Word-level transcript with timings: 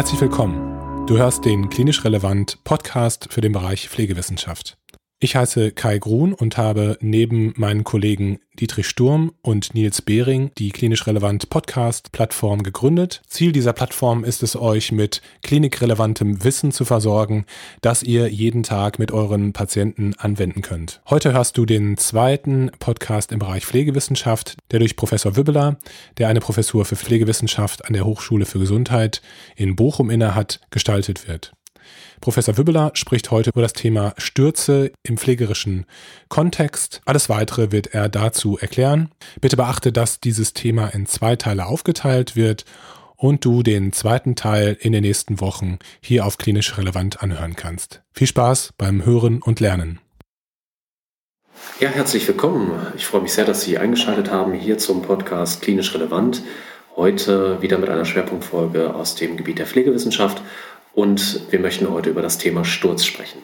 Herzlich 0.00 0.22
willkommen. 0.22 1.06
Du 1.06 1.18
hörst 1.18 1.44
den 1.44 1.68
klinisch 1.68 2.06
relevant 2.06 2.64
Podcast 2.64 3.28
für 3.30 3.42
den 3.42 3.52
Bereich 3.52 3.90
Pflegewissenschaft. 3.90 4.79
Ich 5.22 5.36
heiße 5.36 5.72
Kai 5.72 5.98
Grun 5.98 6.32
und 6.32 6.56
habe 6.56 6.96
neben 7.02 7.52
meinen 7.58 7.84
Kollegen 7.84 8.38
Dietrich 8.58 8.88
Sturm 8.88 9.32
und 9.42 9.74
Nils 9.74 10.00
Behring 10.00 10.50
die 10.56 10.70
klinisch 10.70 11.06
relevant 11.06 11.50
Podcast 11.50 12.10
Plattform 12.10 12.62
gegründet. 12.62 13.20
Ziel 13.26 13.52
dieser 13.52 13.74
Plattform 13.74 14.24
ist 14.24 14.42
es, 14.42 14.56
euch 14.56 14.92
mit 14.92 15.20
klinikrelevantem 15.42 16.42
Wissen 16.42 16.72
zu 16.72 16.86
versorgen, 16.86 17.44
das 17.82 18.02
ihr 18.02 18.28
jeden 18.28 18.62
Tag 18.62 18.98
mit 18.98 19.12
euren 19.12 19.52
Patienten 19.52 20.14
anwenden 20.16 20.62
könnt. 20.62 21.02
Heute 21.10 21.34
hörst 21.34 21.58
du 21.58 21.66
den 21.66 21.98
zweiten 21.98 22.70
Podcast 22.78 23.30
im 23.30 23.40
Bereich 23.40 23.66
Pflegewissenschaft, 23.66 24.56
der 24.70 24.78
durch 24.78 24.96
Professor 24.96 25.36
Wibbeler, 25.36 25.76
der 26.16 26.28
eine 26.28 26.40
Professur 26.40 26.86
für 26.86 26.96
Pflegewissenschaft 26.96 27.84
an 27.84 27.92
der 27.92 28.06
Hochschule 28.06 28.46
für 28.46 28.58
Gesundheit 28.58 29.20
in 29.54 29.76
Bochum 29.76 30.08
innehat, 30.08 30.60
gestaltet 30.70 31.28
wird. 31.28 31.52
Professor 32.20 32.58
Wübbeler 32.58 32.90
spricht 32.94 33.30
heute 33.30 33.50
über 33.50 33.62
das 33.62 33.72
Thema 33.72 34.14
Stürze 34.18 34.92
im 35.02 35.16
pflegerischen 35.16 35.86
Kontext. 36.28 37.00
Alles 37.04 37.28
weitere 37.28 37.72
wird 37.72 37.94
er 37.94 38.08
dazu 38.08 38.58
erklären. 38.58 39.10
Bitte 39.40 39.56
beachte, 39.56 39.92
dass 39.92 40.20
dieses 40.20 40.52
Thema 40.52 40.88
in 40.88 41.06
zwei 41.06 41.36
Teile 41.36 41.66
aufgeteilt 41.66 42.36
wird 42.36 42.64
und 43.16 43.44
du 43.44 43.62
den 43.62 43.92
zweiten 43.92 44.34
Teil 44.34 44.76
in 44.80 44.92
den 44.92 45.02
nächsten 45.02 45.40
Wochen 45.40 45.78
hier 46.00 46.24
auf 46.24 46.38
klinisch 46.38 46.76
relevant 46.78 47.22
anhören 47.22 47.54
kannst. 47.54 48.02
Viel 48.12 48.26
Spaß 48.26 48.72
beim 48.78 49.04
Hören 49.04 49.42
und 49.42 49.60
Lernen. 49.60 50.00
Ja, 51.78 51.88
herzlich 51.88 52.26
willkommen. 52.26 52.70
Ich 52.96 53.06
freue 53.06 53.22
mich 53.22 53.32
sehr, 53.32 53.44
dass 53.44 53.62
Sie 53.62 53.78
eingeschaltet 53.78 54.30
haben 54.30 54.54
hier 54.54 54.78
zum 54.78 55.02
Podcast 55.02 55.60
Klinisch 55.62 55.94
Relevant. 55.94 56.42
Heute 56.96 57.62
wieder 57.62 57.78
mit 57.78 57.88
einer 57.88 58.04
Schwerpunktfolge 58.04 58.94
aus 58.94 59.14
dem 59.14 59.36
Gebiet 59.36 59.58
der 59.58 59.66
Pflegewissenschaft 59.66 60.42
und 60.92 61.40
wir 61.50 61.60
möchten 61.60 61.88
heute 61.88 62.10
über 62.10 62.22
das 62.22 62.38
Thema 62.38 62.64
Sturz 62.64 63.04
sprechen. 63.04 63.42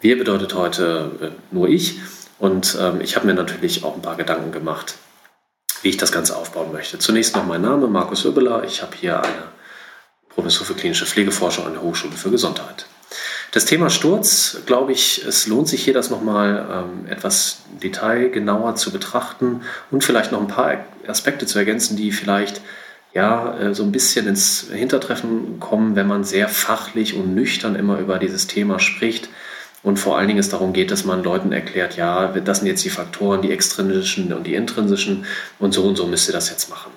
Wir 0.00 0.18
bedeutet 0.18 0.54
heute 0.54 1.10
äh, 1.20 1.54
nur 1.54 1.68
ich 1.68 2.00
und 2.38 2.76
ähm, 2.80 3.00
ich 3.00 3.16
habe 3.16 3.26
mir 3.26 3.34
natürlich 3.34 3.84
auch 3.84 3.94
ein 3.94 4.02
paar 4.02 4.16
Gedanken 4.16 4.52
gemacht, 4.52 4.96
wie 5.82 5.88
ich 5.88 5.96
das 5.96 6.12
Ganze 6.12 6.36
aufbauen 6.36 6.72
möchte. 6.72 6.98
Zunächst 6.98 7.34
noch 7.36 7.46
mein 7.46 7.62
Name, 7.62 7.86
Markus 7.86 8.24
Öbeler. 8.24 8.64
Ich 8.64 8.82
habe 8.82 8.96
hier 8.96 9.22
eine 9.22 9.48
Professur 10.28 10.66
für 10.66 10.74
klinische 10.74 11.06
Pflegeforschung 11.06 11.66
an 11.66 11.72
der 11.72 11.82
Hochschule 11.82 12.14
für 12.14 12.30
Gesundheit. 12.30 12.86
Das 13.52 13.66
Thema 13.66 13.88
Sturz, 13.88 14.58
glaube 14.66 14.92
ich, 14.92 15.24
es 15.24 15.46
lohnt 15.46 15.68
sich 15.68 15.84
hier 15.84 15.94
das 15.94 16.10
nochmal 16.10 16.66
ähm, 16.70 17.06
etwas 17.08 17.58
detailgenauer 17.80 18.74
zu 18.74 18.90
betrachten 18.90 19.62
und 19.92 20.02
vielleicht 20.02 20.32
noch 20.32 20.40
ein 20.40 20.48
paar 20.48 20.84
Aspekte 21.06 21.46
zu 21.46 21.58
ergänzen, 21.58 21.96
die 21.96 22.10
vielleicht 22.10 22.60
ja, 23.14 23.56
äh, 23.58 23.74
so 23.74 23.84
ein 23.84 23.92
bisschen 23.92 24.26
ins 24.26 24.68
Hintertreffen 24.72 25.60
kommen, 25.60 25.96
wenn 25.96 26.08
man 26.08 26.24
sehr 26.24 26.48
fachlich 26.48 27.14
und 27.14 27.34
nüchtern 27.34 27.76
immer 27.76 27.98
über 27.98 28.18
dieses 28.18 28.48
Thema 28.48 28.80
spricht. 28.80 29.28
Und 29.82 29.98
vor 29.98 30.16
allen 30.16 30.28
Dingen 30.28 30.40
es 30.40 30.48
darum 30.48 30.72
geht, 30.72 30.90
dass 30.90 31.04
man 31.04 31.22
Leuten 31.22 31.52
erklärt, 31.52 31.96
ja, 31.96 32.28
das 32.28 32.58
sind 32.58 32.66
jetzt 32.66 32.84
die 32.84 32.90
Faktoren, 32.90 33.42
die 33.42 33.52
extrinsischen 33.52 34.32
und 34.32 34.46
die 34.46 34.54
intrinsischen 34.54 35.26
und 35.58 35.72
so 35.74 35.84
und 35.84 35.96
so 35.96 36.06
müsst 36.06 36.28
ihr 36.28 36.32
das 36.32 36.50
jetzt 36.50 36.70
machen. 36.70 36.90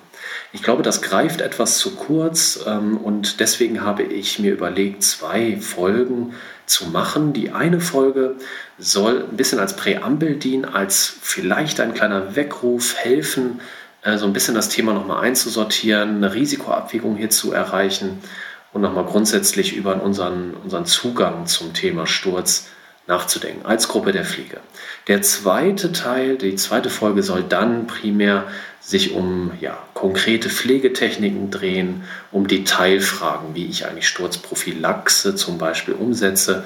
Ich 0.52 0.62
glaube, 0.62 0.82
das 0.82 1.02
greift 1.02 1.42
etwas 1.42 1.76
zu 1.76 1.94
kurz 1.94 2.60
ähm, 2.66 2.96
und 2.96 3.40
deswegen 3.40 3.82
habe 3.82 4.02
ich 4.02 4.38
mir 4.38 4.52
überlegt, 4.52 5.02
zwei 5.02 5.58
Folgen 5.60 6.34
zu 6.64 6.86
machen. 6.86 7.34
Die 7.34 7.50
eine 7.50 7.80
Folge 7.80 8.36
soll 8.78 9.26
ein 9.30 9.36
bisschen 9.36 9.58
als 9.58 9.76
Präambel 9.76 10.36
dienen, 10.36 10.64
als 10.64 11.14
vielleicht 11.20 11.80
ein 11.80 11.92
kleiner 11.92 12.34
Weckruf 12.34 12.96
helfen, 12.96 13.60
so 14.16 14.26
ein 14.26 14.32
bisschen 14.32 14.54
das 14.54 14.68
Thema 14.68 14.94
nochmal 14.94 15.24
einzusortieren, 15.24 16.16
eine 16.16 16.32
Risikoabwägung 16.32 17.16
hier 17.16 17.30
zu 17.30 17.52
erreichen 17.52 18.22
und 18.72 18.82
nochmal 18.82 19.04
grundsätzlich 19.04 19.74
über 19.74 20.00
unseren, 20.02 20.54
unseren 20.54 20.86
Zugang 20.86 21.46
zum 21.46 21.74
Thema 21.74 22.06
Sturz 22.06 22.68
nachzudenken, 23.08 23.66
als 23.66 23.88
Gruppe 23.88 24.12
der 24.12 24.24
Pflege. 24.24 24.60
Der 25.08 25.22
zweite 25.22 25.92
Teil, 25.92 26.36
die 26.36 26.56
zweite 26.56 26.90
Folge 26.90 27.22
soll 27.22 27.42
dann 27.42 27.86
primär 27.86 28.44
sich 28.80 29.12
um 29.12 29.50
ja, 29.60 29.78
konkrete 29.94 30.50
Pflegetechniken 30.50 31.50
drehen, 31.50 32.04
um 32.30 32.46
Detailfragen, 32.46 33.54
wie 33.54 33.66
ich 33.66 33.86
eigentlich 33.86 34.08
Sturzprophylaxe 34.08 35.34
zum 35.34 35.58
Beispiel 35.58 35.94
umsetze 35.94 36.64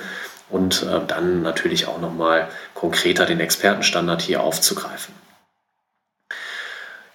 und 0.50 0.82
äh, 0.82 1.00
dann 1.06 1.42
natürlich 1.42 1.86
auch 1.86 2.00
nochmal 2.00 2.48
konkreter 2.74 3.24
den 3.24 3.40
Expertenstandard 3.40 4.20
hier 4.20 4.42
aufzugreifen. 4.42 5.14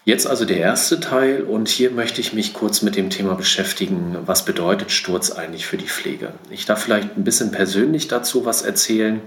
Jetzt 0.08 0.26
also 0.26 0.46
der 0.46 0.60
erste 0.60 1.02
Teil 1.02 1.42
und 1.42 1.68
hier 1.68 1.92
möchte 1.92 2.22
ich 2.22 2.32
mich 2.32 2.54
kurz 2.54 2.82
mit 2.82 2.96
dem 2.96 3.10
Thema 3.10 3.34
beschäftigen, 3.36 4.16
was 4.26 4.46
bedeutet 4.46 4.90
Sturz 4.90 5.32
eigentlich 5.32 5.66
für 5.66 5.76
die 5.76 5.90
Pflege. 5.90 6.32
Ich 6.50 6.66
darf 6.66 6.82
vielleicht 6.82 7.18
ein 7.18 7.26
bisschen 7.26 7.52
persönlich 7.52 8.08
dazu 8.08 8.46
was 8.46 8.62
erzählen. 8.62 9.20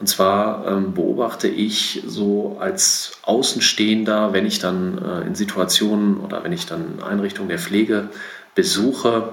Und 0.00 0.08
zwar 0.08 0.66
ähm, 0.66 0.94
beobachte 0.94 1.46
ich 1.46 2.02
so 2.08 2.56
als 2.58 3.12
Außenstehender, 3.22 4.32
wenn 4.32 4.46
ich 4.46 4.58
dann 4.58 4.98
äh, 4.98 5.28
in 5.28 5.36
Situationen 5.36 6.16
oder 6.16 6.42
wenn 6.42 6.52
ich 6.52 6.66
dann 6.66 7.00
Einrichtungen 7.08 7.48
der 7.48 7.60
Pflege 7.60 8.10
besuche, 8.56 9.32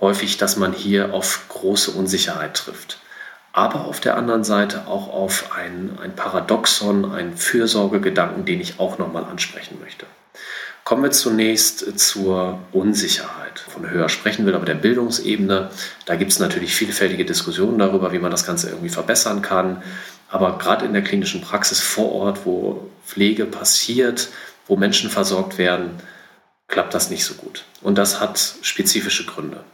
häufig, 0.00 0.38
dass 0.38 0.56
man 0.56 0.72
hier 0.72 1.14
auf 1.14 1.44
große 1.50 1.92
Unsicherheit 1.92 2.54
trifft 2.54 2.98
aber 3.56 3.86
auf 3.86 4.00
der 4.00 4.18
anderen 4.18 4.44
Seite 4.44 4.86
auch 4.86 5.08
auf 5.08 5.56
ein, 5.56 5.98
ein 6.02 6.14
Paradoxon, 6.14 7.10
einen 7.10 7.38
Fürsorgegedanken, 7.38 8.44
den 8.44 8.60
ich 8.60 8.78
auch 8.78 8.98
nochmal 8.98 9.24
ansprechen 9.24 9.78
möchte. 9.80 10.04
Kommen 10.84 11.02
wir 11.02 11.10
zunächst 11.10 11.98
zur 11.98 12.58
Unsicherheit. 12.72 13.58
Von 13.58 13.88
höher 13.88 14.10
sprechen 14.10 14.44
will, 14.44 14.54
aber 14.54 14.66
der 14.66 14.74
Bildungsebene. 14.74 15.70
Da 16.04 16.16
gibt 16.16 16.32
es 16.32 16.38
natürlich 16.38 16.74
vielfältige 16.74 17.24
Diskussionen 17.24 17.78
darüber, 17.78 18.12
wie 18.12 18.18
man 18.18 18.30
das 18.30 18.44
Ganze 18.44 18.68
irgendwie 18.68 18.90
verbessern 18.90 19.40
kann. 19.40 19.82
Aber 20.28 20.58
gerade 20.58 20.84
in 20.84 20.92
der 20.92 21.02
klinischen 21.02 21.40
Praxis 21.40 21.80
vor 21.80 22.12
Ort, 22.12 22.44
wo 22.44 22.90
Pflege 23.06 23.46
passiert, 23.46 24.28
wo 24.66 24.76
Menschen 24.76 25.08
versorgt 25.08 25.56
werden, 25.56 25.92
klappt 26.68 26.92
das 26.92 27.08
nicht 27.08 27.24
so 27.24 27.32
gut. 27.32 27.64
Und 27.80 27.96
das 27.96 28.20
hat 28.20 28.38
spezifische 28.60 29.24
Gründe. 29.24 29.64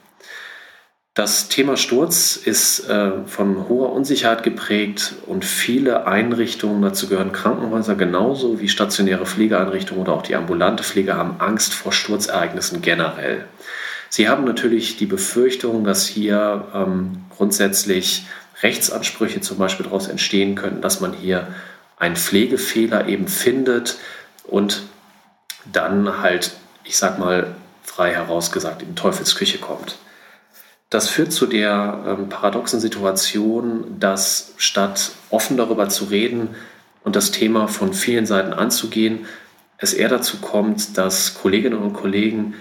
Das 1.15 1.49
Thema 1.49 1.77
Sturz 1.77 2.37
ist 2.37 2.89
äh, 2.89 3.27
von 3.27 3.69
hoher 3.69 3.93
Unsicherheit 3.93 4.43
geprägt 4.43 5.13
und 5.27 5.45
viele 5.45 6.07
Einrichtungen, 6.07 6.81
dazu 6.81 7.07
gehören 7.07 7.33
Krankenhäuser 7.33 7.97
genauso 7.97 8.61
wie 8.61 8.71
stationäre 8.71 9.27
Pflegeeinrichtungen 9.27 10.03
oder 10.03 10.15
auch 10.15 10.23
die 10.23 10.35
ambulante 10.37 10.83
Pflege, 10.83 11.15
haben 11.15 11.39
Angst 11.39 11.75
vor 11.75 11.93
Sturzereignissen 11.93 12.81
generell. 12.81 13.45
Sie 14.09 14.31
haben 14.31 14.45
natürlich 14.45 14.97
die 14.97 15.05
Befürchtung, 15.05 15.85
dass 15.85 16.07
hier 16.07 16.67
ähm, 16.75 17.25
grundsätzlich 17.29 18.25
Rechtsansprüche 18.63 19.43
zum 19.43 19.59
Beispiel 19.59 19.85
daraus 19.85 20.09
entstehen 20.09 20.55
könnten, 20.55 20.81
dass 20.81 21.03
man 21.03 21.13
hier 21.13 21.49
einen 21.99 22.17
Pflegefehler 22.17 23.07
eben 23.07 23.29
findet 23.29 23.99
und 24.45 24.81
dann 25.71 26.23
halt, 26.23 26.53
ich 26.85 26.97
sag 26.97 27.19
mal 27.19 27.55
frei 27.83 28.15
herausgesagt, 28.15 28.81
in 28.81 28.97
Teufelsküche 28.97 29.59
kommt. 29.59 29.99
Das 30.93 31.09
führt 31.09 31.33
zu 31.33 31.47
der 31.47 32.05
ähm, 32.07 32.29
paradoxen 32.29 32.79
Situation, 32.79 33.99
dass 33.99 34.53
statt 34.59 35.13
offen 35.31 35.57
darüber 35.57 35.89
zu 35.89 36.05
reden 36.05 36.51
und 37.03 37.17
das 37.17 37.31
Thema 37.31 37.67
von 37.67 37.95
vielen 37.95 38.27
Seiten 38.27 38.53
anzugehen, 38.53 39.25
es 39.79 39.95
eher 39.95 40.11
dazu 40.11 40.37
kommt, 40.43 40.99
dass 40.99 41.33
Kolleginnen 41.33 41.79
und 41.79 41.95
Kollegen 41.95 42.53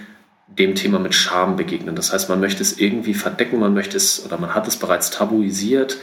dem 0.46 0.74
Thema 0.74 0.98
mit 0.98 1.14
Scham 1.14 1.56
begegnen. 1.56 1.94
Das 1.94 2.14
heißt, 2.14 2.30
man 2.30 2.40
möchte 2.40 2.62
es 2.62 2.78
irgendwie 2.78 3.12
verdecken, 3.12 3.60
man 3.60 3.74
möchte 3.74 3.98
es 3.98 4.24
oder 4.24 4.38
man 4.38 4.54
hat 4.54 4.66
es 4.66 4.78
bereits 4.78 5.10
tabuisiert 5.10 5.98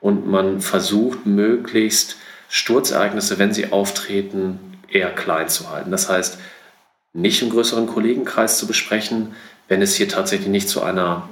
und 0.00 0.26
man 0.26 0.62
versucht 0.62 1.26
möglichst 1.26 2.16
Sturzereignisse, 2.48 3.38
wenn 3.38 3.52
sie 3.52 3.70
auftreten, 3.70 4.78
eher 4.88 5.10
klein 5.10 5.50
zu 5.50 5.70
halten. 5.70 5.90
Das 5.90 6.08
heißt, 6.08 6.38
nicht 7.12 7.42
im 7.42 7.50
größeren 7.50 7.86
Kollegenkreis 7.86 8.56
zu 8.56 8.66
besprechen, 8.66 9.34
wenn 9.68 9.82
es 9.82 9.94
hier 9.94 10.08
tatsächlich 10.08 10.48
nicht 10.48 10.68
zu 10.70 10.82
einer 10.82 11.28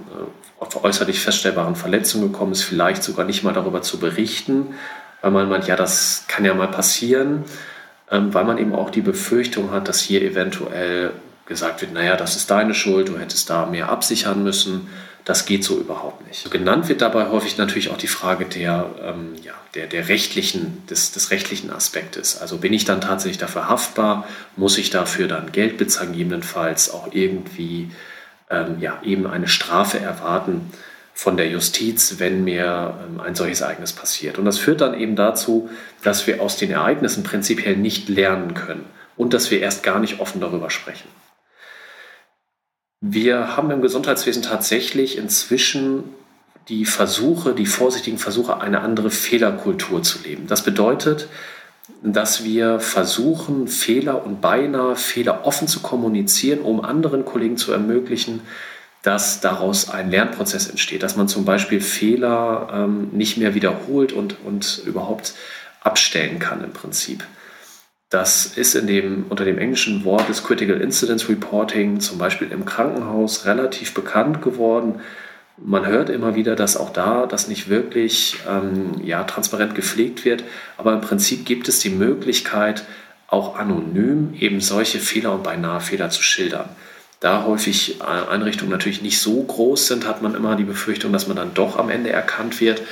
äh, 0.61 0.77
äußerlich 0.83 1.21
feststellbaren 1.21 1.77
Verletzung 1.77 2.23
gekommen 2.23 2.53
ist, 2.53 2.63
vielleicht 2.63 3.03
sogar 3.03 3.25
nicht 3.25 3.43
mal 3.43 3.55
darüber 3.55 3.83
zu 3.83 3.99
berichten, 3.99 4.75
weil 5.23 5.31
man 5.31 5.49
meint, 5.49 5.67
ja, 5.67 5.77
das 5.77 6.25
kann 6.29 6.45
ja 6.45 6.55
mal 6.55 6.69
passieren, 6.69 7.45
ähm, 8.11 8.35
weil 8.35 8.45
man 8.45 8.59
eben 8.59 8.75
auch 8.75 8.91
die 8.91 9.01
Befürchtung 9.01 9.71
hat, 9.71 9.89
dass 9.89 10.01
hier 10.01 10.23
eventuell 10.23 11.13
gesagt 11.47 11.83
wird, 11.83 11.93
naja, 11.93 12.17
das 12.17 12.37
ist 12.37 12.51
deine 12.51 12.75
Schuld, 12.75 13.09
du 13.09 13.19
hättest 13.19 13.51
da 13.51 13.67
mehr 13.67 13.89
absichern 13.89 14.43
müssen. 14.43 14.89
Das 15.25 15.47
geht 15.47 15.65
so 15.65 15.79
überhaupt 15.79 16.27
nicht. 16.27 16.51
Genannt 16.51 16.89
wird 16.91 17.01
dabei 17.01 17.29
häufig 17.29 17.57
natürlich 17.57 17.89
auch 17.91 17.97
die 17.97 18.09
Frage 18.09 18.45
der, 18.45 18.91
ähm, 19.03 19.35
ja, 19.43 19.55
der, 19.75 19.87
der 19.87 20.09
rechtlichen, 20.09 20.87
des, 20.89 21.13
des 21.13 21.31
rechtlichen 21.31 21.71
Aspektes. 21.71 22.39
Also 22.39 22.59
bin 22.59 22.75
ich 22.75 22.85
dann 22.85 23.01
tatsächlich 23.01 23.39
dafür 23.39 23.71
haftbar? 23.71 24.29
Muss 24.57 24.77
ich 24.77 24.91
dafür 24.91 25.27
dann 25.27 25.51
Geld 25.51 25.79
bezahlen, 25.79 26.13
gegebenenfalls 26.13 26.93
auch 26.93 27.09
irgendwie 27.13 27.91
ähm, 28.55 28.81
ja, 28.81 29.01
eben 29.03 29.27
eine 29.27 29.49
Strafe 29.49 29.99
erwarten 29.99 30.73
von 31.13 31.37
der 31.37 31.49
Justiz, 31.49 32.17
wenn 32.19 32.45
mir 32.45 32.99
ähm, 33.07 33.21
ein 33.21 33.35
solches 33.35 33.61
Ereignis 33.61 33.93
passiert. 33.93 34.39
Und 34.39 34.45
das 34.45 34.59
führt 34.59 34.81
dann 34.81 34.99
eben 34.99 35.17
dazu, 35.17 35.71
dass 36.03 36.27
wir 36.27 36.43
aus 36.43 36.57
den 36.57 36.71
Ereignissen 36.71 37.23
prinzipiell 37.23 37.77
nicht 37.77 38.09
lernen 38.09 38.55
können 38.55 38.85
und 39.17 39.33
dass 39.33 39.51
wir 39.51 39.61
erst 39.61 39.83
gar 39.83 40.01
nicht 40.01 40.21
offen 40.21 40.41
darüber 40.41 40.71
sprechen. 40.71 41.09
Wir 43.01 43.57
haben 43.57 43.71
im 43.71 43.83
Gesundheitswesen 43.83 44.43
tatsächlich 44.43 45.19
inzwischen 45.19 46.05
die 46.69 46.87
Versuche, 46.87 47.53
die 47.55 47.67
vorsichtigen 47.67 48.19
Versuche, 48.19 48.61
eine 48.61 48.81
andere 48.81 49.11
Fehlerkultur 49.11 50.03
zu 50.03 50.23
leben. 50.23 50.47
Das 50.47 50.65
bedeutet, 50.65 51.29
dass 52.13 52.45
wir 52.45 52.81
versuchen, 52.81 53.67
Fehler 53.67 54.27
und 54.27 54.43
beinahe 54.43 54.95
Fehler 54.95 55.47
offen 55.47 55.67
zu 55.67 55.81
kommunizieren, 55.81 56.61
um 56.61 56.85
anderen 56.85 57.25
Kollegen 57.25 57.57
zu 57.57 57.73
ermöglichen, 57.73 58.43
dass 59.03 59.41
daraus 59.41 59.89
ein 59.89 60.11
Lernprozess 60.11 60.69
entsteht, 60.69 61.03
dass 61.03 61.17
man 61.17 61.29
zum 61.29 61.47
Beispiel 61.47 61.81
Fehler 61.81 62.69
ähm, 62.73 63.09
nicht 63.13 63.39
mehr 63.39 63.55
wiederholt 63.55 64.13
und, 64.13 64.37
und 64.45 64.83
überhaupt 64.85 65.35
abstellen 65.81 66.39
kann 66.39 66.63
im 66.63 66.73
Prinzip. 66.73 67.25
Das 68.11 68.47
ist 68.47 68.75
in 68.75 68.87
dem, 68.87 69.27
unter 69.29 69.45
dem 69.45 69.59
englischen 69.59 70.05
Wort 70.05 70.29
des 70.29 70.45
Critical 70.45 70.81
Incidence 70.81 71.29
Reporting 71.29 72.01
zum 72.01 72.19
Beispiel 72.19 72.53
im 72.53 72.65
Krankenhaus 72.65 73.47
relativ 73.47 73.93
bekannt 73.93 74.43
geworden. 74.43 75.01
Man 75.57 75.87
hört 75.87 76.11
immer 76.11 76.35
wieder, 76.35 76.57
dass 76.57 76.77
auch 76.77 76.93
da 76.93 77.27
das 77.27 77.47
nicht 77.47 77.69
wirklich 77.69 78.37
ähm, 78.49 79.01
ja, 79.05 79.23
transparent 79.25 79.75
gepflegt 79.75 80.25
wird, 80.25 80.43
aber 80.77 80.93
im 80.93 81.01
Prinzip 81.01 81.45
gibt 81.45 81.69
es 81.69 81.79
die 81.79 81.91
Möglichkeit, 81.91 82.85
auch 83.29 83.57
anonym 83.57 84.35
eben 84.39 84.61
solche 84.61 84.99
Fehler 84.99 85.33
und 85.33 85.45
beinahe 85.45 85.81
Fehler 85.81 86.11
zu 86.11 86.23
schildern. 86.23 86.69
Da 87.21 87.45
häufig 87.45 88.03
Einrichtungen 88.03 88.71
natürlich 88.71 89.01
nicht 89.01 89.19
so 89.19 89.43
groß 89.43 89.87
sind, 89.87 90.07
hat 90.07 90.23
man 90.23 90.35
immer 90.35 90.57
die 90.57 90.65
Befürchtung, 90.65 91.13
dass 91.13 91.27
man 91.27 91.37
dann 91.37 91.55
doch 91.55 91.79
am 91.79 91.89
Ende 91.89 92.11
erkannt 92.11 92.61
wird 92.61 92.83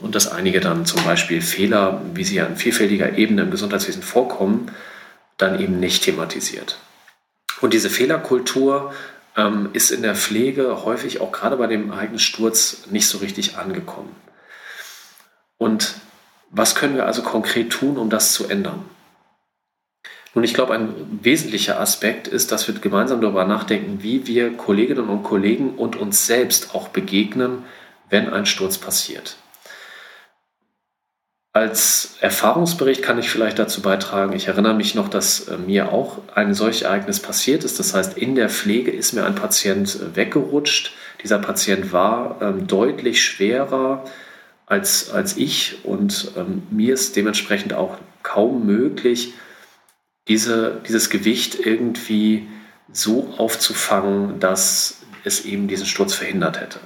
und 0.00 0.14
dass 0.14 0.32
einige 0.32 0.60
dann 0.60 0.84
zum 0.84 1.04
Beispiel 1.04 1.40
Fehler, 1.42 2.00
wie 2.14 2.24
sie 2.24 2.36
ja 2.36 2.46
in 2.46 2.56
vielfältiger 2.56 3.16
Ebene 3.16 3.42
im 3.42 3.50
Gesundheitswesen 3.50 4.02
vorkommen, 4.02 4.72
dann 5.36 5.60
eben 5.60 5.78
nicht 5.78 6.02
thematisiert. 6.02 6.78
Und 7.60 7.72
diese 7.72 7.90
Fehlerkultur 7.90 8.92
ähm, 9.38 9.70
ist 9.72 9.90
in 9.90 10.02
der 10.02 10.16
Pflege 10.16 10.84
häufig 10.84 11.20
auch 11.20 11.32
gerade 11.32 11.56
bei 11.56 11.68
dem 11.68 11.92
Ereignissturz 11.92 12.88
nicht 12.90 13.06
so 13.06 13.18
richtig 13.18 13.56
angekommen. 13.56 14.14
Und 15.56 15.94
was 16.50 16.74
können 16.74 16.96
wir 16.96 17.06
also 17.06 17.22
konkret 17.22 17.70
tun, 17.70 17.96
um 17.96 18.10
das 18.10 18.32
zu 18.32 18.48
ändern? 18.48 18.84
Nun, 20.34 20.44
ich 20.44 20.54
glaube, 20.54 20.74
ein 20.74 21.20
wesentlicher 21.22 21.80
Aspekt 21.80 22.28
ist, 22.28 22.52
dass 22.52 22.66
wir 22.68 22.74
gemeinsam 22.74 23.20
darüber 23.20 23.44
nachdenken, 23.44 24.02
wie 24.02 24.26
wir 24.26 24.56
Kolleginnen 24.56 25.08
und 25.08 25.22
Kollegen 25.22 25.74
und 25.74 25.96
uns 25.96 26.26
selbst 26.26 26.74
auch 26.74 26.88
begegnen, 26.88 27.64
wenn 28.10 28.28
ein 28.32 28.46
Sturz 28.46 28.76
passiert. 28.78 29.36
Als 31.58 32.14
Erfahrungsbericht 32.20 33.02
kann 33.02 33.18
ich 33.18 33.30
vielleicht 33.30 33.58
dazu 33.58 33.82
beitragen, 33.82 34.32
ich 34.32 34.46
erinnere 34.46 34.74
mich 34.74 34.94
noch, 34.94 35.08
dass 35.08 35.48
äh, 35.48 35.56
mir 35.58 35.92
auch 35.92 36.18
ein 36.32 36.54
solches 36.54 36.82
Ereignis 36.82 37.18
passiert 37.18 37.64
ist. 37.64 37.80
Das 37.80 37.94
heißt, 37.94 38.16
in 38.16 38.36
der 38.36 38.48
Pflege 38.48 38.92
ist 38.92 39.12
mir 39.12 39.24
ein 39.24 39.34
Patient 39.34 39.92
äh, 39.96 40.14
weggerutscht. 40.14 40.92
Dieser 41.24 41.40
Patient 41.40 41.92
war 41.92 42.36
ähm, 42.40 42.68
deutlich 42.68 43.24
schwerer 43.24 44.04
als, 44.66 45.10
als 45.10 45.36
ich 45.36 45.84
und 45.84 46.30
ähm, 46.36 46.62
mir 46.70 46.94
ist 46.94 47.16
dementsprechend 47.16 47.74
auch 47.74 47.96
kaum 48.22 48.64
möglich, 48.64 49.34
diese, 50.28 50.80
dieses 50.86 51.10
Gewicht 51.10 51.58
irgendwie 51.58 52.46
so 52.92 53.34
aufzufangen, 53.36 54.38
dass 54.38 55.00
es 55.24 55.44
eben 55.44 55.66
diesen 55.66 55.86
Sturz 55.86 56.14
verhindert 56.14 56.60
hätte. 56.60 56.78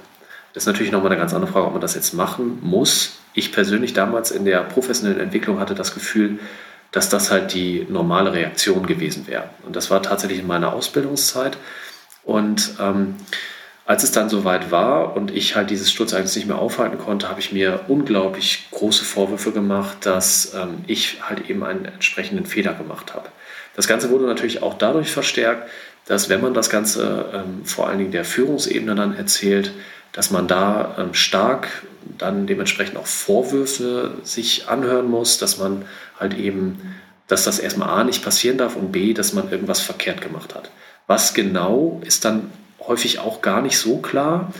Das 0.55 0.63
ist 0.63 0.67
natürlich 0.67 0.91
nochmal 0.91 1.11
eine 1.11 1.21
ganz 1.21 1.35
andere 1.35 1.51
Frage, 1.51 1.67
ob 1.67 1.73
man 1.73 1.81
das 1.81 1.93
jetzt 1.93 2.15
machen 2.15 2.57
muss 2.63 3.19
ich 3.33 3.51
persönlich 3.51 3.93
damals 3.93 4.31
in 4.31 4.45
der 4.45 4.61
professionellen 4.61 5.19
Entwicklung 5.19 5.59
hatte 5.59 5.75
das 5.75 5.93
Gefühl, 5.93 6.39
dass 6.91 7.09
das 7.09 7.31
halt 7.31 7.53
die 7.53 7.85
normale 7.89 8.33
Reaktion 8.33 8.85
gewesen 8.85 9.27
wäre. 9.27 9.49
Und 9.65 9.75
das 9.75 9.89
war 9.89 10.03
tatsächlich 10.03 10.39
in 10.39 10.47
meiner 10.47 10.73
Ausbildungszeit. 10.73 11.57
Und 12.23 12.75
ähm, 12.79 13.15
als 13.85 14.03
es 14.03 14.11
dann 14.11 14.29
soweit 14.29 14.71
war 14.71 15.15
und 15.15 15.31
ich 15.31 15.55
halt 15.55 15.69
dieses 15.69 15.91
Sturzereignis 15.91 16.35
nicht 16.35 16.47
mehr 16.47 16.59
aufhalten 16.59 16.97
konnte, 16.99 17.29
habe 17.29 17.39
ich 17.39 17.51
mir 17.51 17.81
unglaublich 17.87 18.67
große 18.71 19.03
Vorwürfe 19.03 19.51
gemacht, 19.51 19.97
dass 20.01 20.53
ähm, 20.53 20.85
ich 20.87 21.17
halt 21.27 21.49
eben 21.49 21.63
einen 21.63 21.85
entsprechenden 21.85 22.45
Fehler 22.45 22.73
gemacht 22.73 23.13
habe. 23.13 23.27
Das 23.75 23.87
Ganze 23.87 24.09
wurde 24.09 24.25
natürlich 24.25 24.61
auch 24.61 24.75
dadurch 24.75 25.11
verstärkt, 25.11 25.69
dass 26.05 26.29
wenn 26.29 26.41
man 26.41 26.53
das 26.53 26.69
Ganze 26.69 27.25
ähm, 27.33 27.65
vor 27.65 27.87
allen 27.87 27.97
Dingen 27.97 28.11
der 28.11 28.23
Führungsebene 28.23 28.95
dann 28.95 29.17
erzählt, 29.17 29.73
dass 30.13 30.31
man 30.31 30.47
da 30.47 30.95
ähm, 30.97 31.13
stark 31.13 31.83
dann 32.17 32.47
dementsprechend 32.47 32.97
auch 32.97 33.05
Vorwürfe 33.05 34.11
sich 34.23 34.69
anhören 34.69 35.09
muss, 35.09 35.37
dass 35.37 35.57
man 35.57 35.85
halt 36.19 36.37
eben, 36.37 36.95
dass 37.27 37.43
das 37.43 37.59
erstmal 37.59 37.89
A 37.89 38.03
nicht 38.03 38.23
passieren 38.23 38.57
darf 38.57 38.75
und 38.75 38.91
B, 38.91 39.13
dass 39.13 39.33
man 39.33 39.51
irgendwas 39.51 39.81
verkehrt 39.81 40.21
gemacht 40.21 40.55
hat. 40.55 40.71
Was 41.07 41.33
genau 41.33 42.01
ist 42.05 42.23
dann 42.23 42.51
häufig 42.87 43.19
auch 43.19 43.41
gar 43.41 43.61
nicht 43.61 43.77
so 43.77 43.97
klar. 43.97 44.53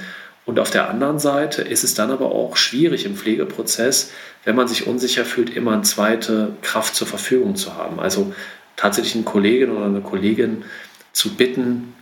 Und 0.45 0.59
auf 0.59 0.71
der 0.71 0.89
anderen 0.89 1.19
Seite 1.19 1.61
ist 1.61 1.83
es 1.83 1.93
dann 1.93 2.11
aber 2.11 2.31
auch 2.31 2.57
schwierig 2.57 3.05
im 3.05 3.15
Pflegeprozess, 3.15 4.11
wenn 4.43 4.55
man 4.55 4.67
sich 4.67 4.87
unsicher 4.87 5.23
fühlt, 5.23 5.49
immer 5.49 5.71
eine 5.71 5.83
zweite 5.83 6.53
Kraft 6.61 6.95
zur 6.95 7.07
Verfügung 7.07 7.55
zu 7.55 7.75
haben. 7.75 7.99
Also 7.99 8.33
tatsächlich 8.75 9.15
eine 9.15 9.23
Kollegin 9.23 9.71
oder 9.71 9.85
eine 9.85 10.01
Kollegin 10.01 10.65
zu 11.13 11.35
bitten, 11.35 11.93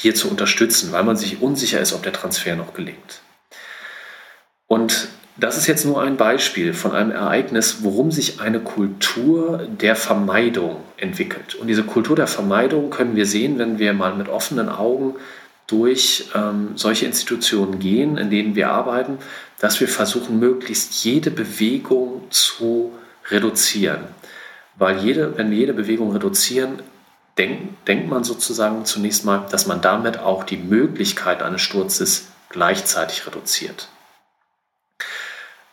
hier 0.00 0.14
zu 0.14 0.30
unterstützen, 0.30 0.92
weil 0.92 1.02
man 1.02 1.16
sich 1.16 1.42
unsicher 1.42 1.80
ist, 1.80 1.92
ob 1.92 2.04
der 2.04 2.12
Transfer 2.12 2.54
noch 2.54 2.72
gelingt. 2.72 3.20
Und 4.68 5.08
das 5.36 5.56
ist 5.56 5.66
jetzt 5.66 5.84
nur 5.84 6.00
ein 6.02 6.16
Beispiel 6.16 6.72
von 6.72 6.92
einem 6.92 7.10
Ereignis, 7.10 7.78
worum 7.82 8.12
sich 8.12 8.40
eine 8.40 8.60
Kultur 8.60 9.66
der 9.80 9.96
Vermeidung 9.96 10.76
entwickelt. 10.96 11.56
Und 11.56 11.66
diese 11.66 11.82
Kultur 11.82 12.14
der 12.14 12.26
Vermeidung 12.28 12.90
können 12.90 13.16
wir 13.16 13.26
sehen, 13.26 13.58
wenn 13.58 13.78
wir 13.78 13.92
mal 13.92 14.14
mit 14.14 14.28
offenen 14.28 14.68
Augen 14.68 15.16
durch 15.66 16.30
ähm, 16.34 16.70
solche 16.76 17.06
Institutionen 17.06 17.78
gehen, 17.78 18.18
in 18.18 18.30
denen 18.30 18.54
wir 18.54 18.70
arbeiten, 18.70 19.18
dass 19.58 19.80
wir 19.80 19.88
versuchen, 19.88 20.38
möglichst 20.38 21.04
jede 21.04 21.30
Bewegung 21.30 22.22
zu 22.30 22.92
reduzieren. 23.30 24.00
Weil 24.76 24.98
jede, 24.98 25.36
wenn 25.36 25.50
wir 25.50 25.58
jede 25.58 25.74
Bewegung 25.74 26.12
reduzieren, 26.12 26.82
denk, 27.38 27.84
denkt 27.86 28.08
man 28.08 28.24
sozusagen 28.24 28.84
zunächst 28.84 29.24
mal, 29.24 29.46
dass 29.50 29.66
man 29.66 29.80
damit 29.80 30.18
auch 30.18 30.44
die 30.44 30.56
Möglichkeit 30.56 31.42
eines 31.42 31.62
Sturzes 31.62 32.28
gleichzeitig 32.50 33.26
reduziert. 33.26 33.88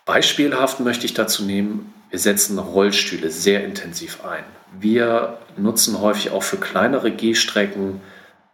Beispielhaft 0.05 0.79
möchte 0.79 1.05
ich 1.05 1.13
dazu 1.13 1.43
nehmen, 1.43 1.93
wir 2.11 2.19
setzen 2.19 2.59
Rollstühle 2.59 3.31
sehr 3.31 3.65
intensiv 3.65 4.23
ein. 4.23 4.43
Wir 4.79 5.39
nutzen 5.57 5.99
häufig 5.99 6.31
auch 6.31 6.43
für 6.43 6.57
kleinere 6.57 7.11
Gehstrecken 7.11 8.01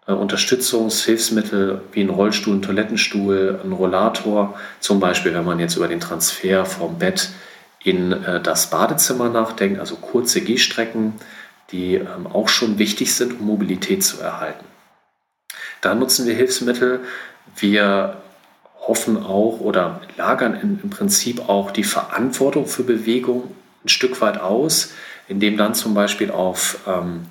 äh, 0.08 0.14
Unterstützungshilfsmittel 0.14 1.82
wie 1.92 2.02
ein 2.02 2.10
Rollstuhl, 2.10 2.56
ein 2.56 2.62
Toilettenstuhl, 2.62 3.60
ein 3.64 3.72
Rollator. 3.72 4.58
Zum 4.80 5.00
Beispiel, 5.00 5.34
wenn 5.34 5.46
man 5.46 5.60
jetzt 5.60 5.76
über 5.76 5.88
den 5.88 6.00
Transfer 6.00 6.66
vom 6.66 6.98
Bett 6.98 7.30
in 7.84 8.12
äh, 8.12 8.42
das 8.42 8.70
Badezimmer 8.70 9.30
nachdenkt, 9.30 9.80
also 9.80 9.96
kurze 9.96 10.42
Gehstrecken, 10.42 11.14
die 11.72 11.96
ähm, 11.96 12.28
auch 12.28 12.50
schon 12.50 12.78
wichtig 12.80 13.14
sind, 13.14 13.40
um 13.40 13.48
Mobilität 13.48 14.04
zu 14.04 14.22
erhalten. 14.22 14.66
Da 15.82 15.96
nutzen 15.96 16.28
wir 16.28 16.36
Hilfsmittel. 16.36 17.02
Wir 17.56 18.22
hoffen 18.80 19.24
auch 19.24 19.60
oder 19.60 20.02
lagern 20.18 20.56
im 20.56 20.90
Prinzip 20.90 21.50
auch 21.50 21.72
die 21.72 21.84
Verantwortung 21.84 22.68
für 22.68 22.84
Bewegung 22.84 23.56
ein 23.84 23.90
Stück 23.90 24.22
weit 24.22 24.40
aus, 24.40 24.94
indem 25.28 25.58
dann 25.58 25.74
zum 25.76 25.94
Beispiel 25.94 26.32
auf 26.32 26.80
ähm, 26.88 27.28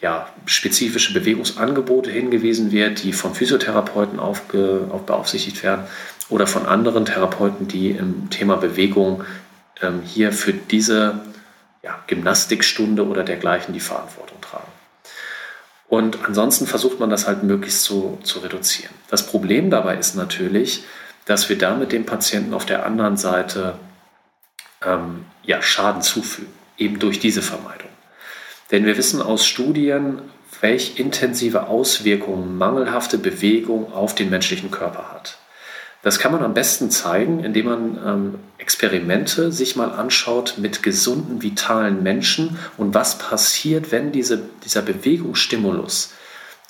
ja, 0.00 0.28
spezifische 0.46 1.14
Bewegungsangebote 1.14 2.10
hingewiesen 2.10 2.72
wird, 2.72 3.04
die 3.04 3.12
von 3.12 3.34
Physiotherapeuten 3.34 4.18
aufge, 4.18 4.88
auf 4.90 5.06
beaufsichtigt 5.06 5.62
werden 5.62 5.84
oder 6.28 6.46
von 6.46 6.66
anderen 6.66 7.04
Therapeuten, 7.04 7.68
die 7.68 7.90
im 7.90 8.28
Thema 8.30 8.56
Bewegung 8.56 9.22
ähm, 9.80 10.02
hier 10.04 10.32
für 10.32 10.52
diese 10.52 11.20
ja, 11.82 11.98
Gymnastikstunde 12.06 13.06
oder 13.06 13.24
dergleichen 13.24 13.74
die 13.74 13.80
Verantwortung 13.80 14.40
tragen. 14.40 14.70
Und 15.88 16.24
ansonsten 16.24 16.66
versucht 16.66 17.00
man 17.00 17.10
das 17.10 17.26
halt 17.26 17.42
möglichst 17.42 17.82
zu, 17.84 18.18
zu 18.22 18.38
reduzieren. 18.38 18.94
Das 19.08 19.26
Problem 19.26 19.68
dabei 19.70 19.96
ist 19.96 20.14
natürlich, 20.14 20.84
dass 21.26 21.48
wir 21.48 21.58
damit 21.58 21.92
dem 21.92 22.06
Patienten 22.06 22.54
auf 22.54 22.64
der 22.64 22.86
anderen 22.86 23.16
Seite 23.16 23.74
ähm, 24.84 25.26
ja, 25.42 25.60
Schaden 25.60 26.02
zufügen, 26.02 26.52
eben 26.78 26.98
durch 26.98 27.20
diese 27.20 27.42
Vermeidung. 27.42 27.90
Denn 28.70 28.86
wir 28.86 28.96
wissen 28.96 29.20
aus 29.20 29.44
Studien, 29.44 30.22
welche 30.60 31.00
intensive 31.00 31.66
Auswirkungen 31.66 32.56
mangelhafte 32.56 33.18
Bewegung 33.18 33.92
auf 33.92 34.14
den 34.14 34.30
menschlichen 34.30 34.70
Körper 34.70 35.12
hat. 35.12 35.38
Das 36.02 36.18
kann 36.18 36.32
man 36.32 36.42
am 36.42 36.52
besten 36.52 36.90
zeigen, 36.90 37.44
indem 37.44 37.66
man 37.66 37.98
ähm, 38.04 38.34
Experimente 38.58 39.52
sich 39.52 39.76
mal 39.76 39.90
anschaut 39.90 40.54
mit 40.58 40.82
gesunden, 40.82 41.42
vitalen 41.42 42.02
Menschen 42.02 42.58
und 42.76 42.92
was 42.92 43.18
passiert, 43.18 43.92
wenn 43.92 44.10
diese, 44.10 44.42
dieser 44.64 44.82
Bewegungsstimulus, 44.82 46.12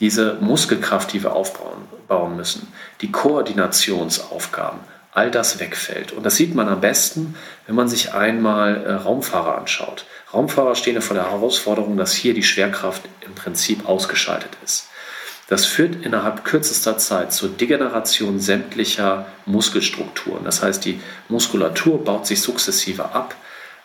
diese 0.00 0.36
Muskelkraft, 0.40 1.12
die 1.12 1.22
wir 1.22 1.32
aufbauen 1.32 2.36
müssen, 2.36 2.70
die 3.00 3.10
Koordinationsaufgaben, 3.10 4.80
all 5.12 5.30
das 5.30 5.60
wegfällt. 5.60 6.12
Und 6.12 6.24
das 6.24 6.36
sieht 6.36 6.54
man 6.54 6.68
am 6.68 6.80
besten, 6.80 7.34
wenn 7.66 7.74
man 7.74 7.88
sich 7.88 8.12
einmal 8.12 8.84
äh, 8.84 8.92
Raumfahrer 8.92 9.56
anschaut. 9.58 10.06
Raumfahrer 10.32 10.74
stehen 10.74 11.00
vor 11.02 11.14
der 11.14 11.30
Herausforderung, 11.30 11.96
dass 11.96 12.12
hier 12.12 12.34
die 12.34 12.42
Schwerkraft 12.42 13.02
im 13.20 13.34
Prinzip 13.34 13.88
ausgeschaltet 13.88 14.56
ist. 14.64 14.88
Das 15.52 15.66
führt 15.66 16.06
innerhalb 16.06 16.46
kürzester 16.46 16.96
Zeit 16.96 17.34
zur 17.34 17.50
Degeneration 17.50 18.40
sämtlicher 18.40 19.26
Muskelstrukturen. 19.44 20.44
Das 20.44 20.62
heißt, 20.62 20.82
die 20.82 20.98
Muskulatur 21.28 22.02
baut 22.02 22.26
sich 22.26 22.40
sukzessive 22.40 23.12
ab. 23.12 23.34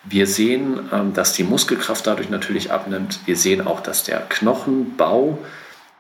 Wir 0.06 0.28
sehen, 0.28 0.90
ähm, 0.94 1.14
dass 1.14 1.34
die 1.34 1.44
Muskelkraft 1.44 2.08
dadurch 2.08 2.30
natürlich 2.30 2.72
abnimmt. 2.72 3.20
Wir 3.26 3.36
sehen 3.36 3.68
auch, 3.68 3.82
dass 3.82 4.06
der 4.06 4.22
Knochenbau, 4.30 5.40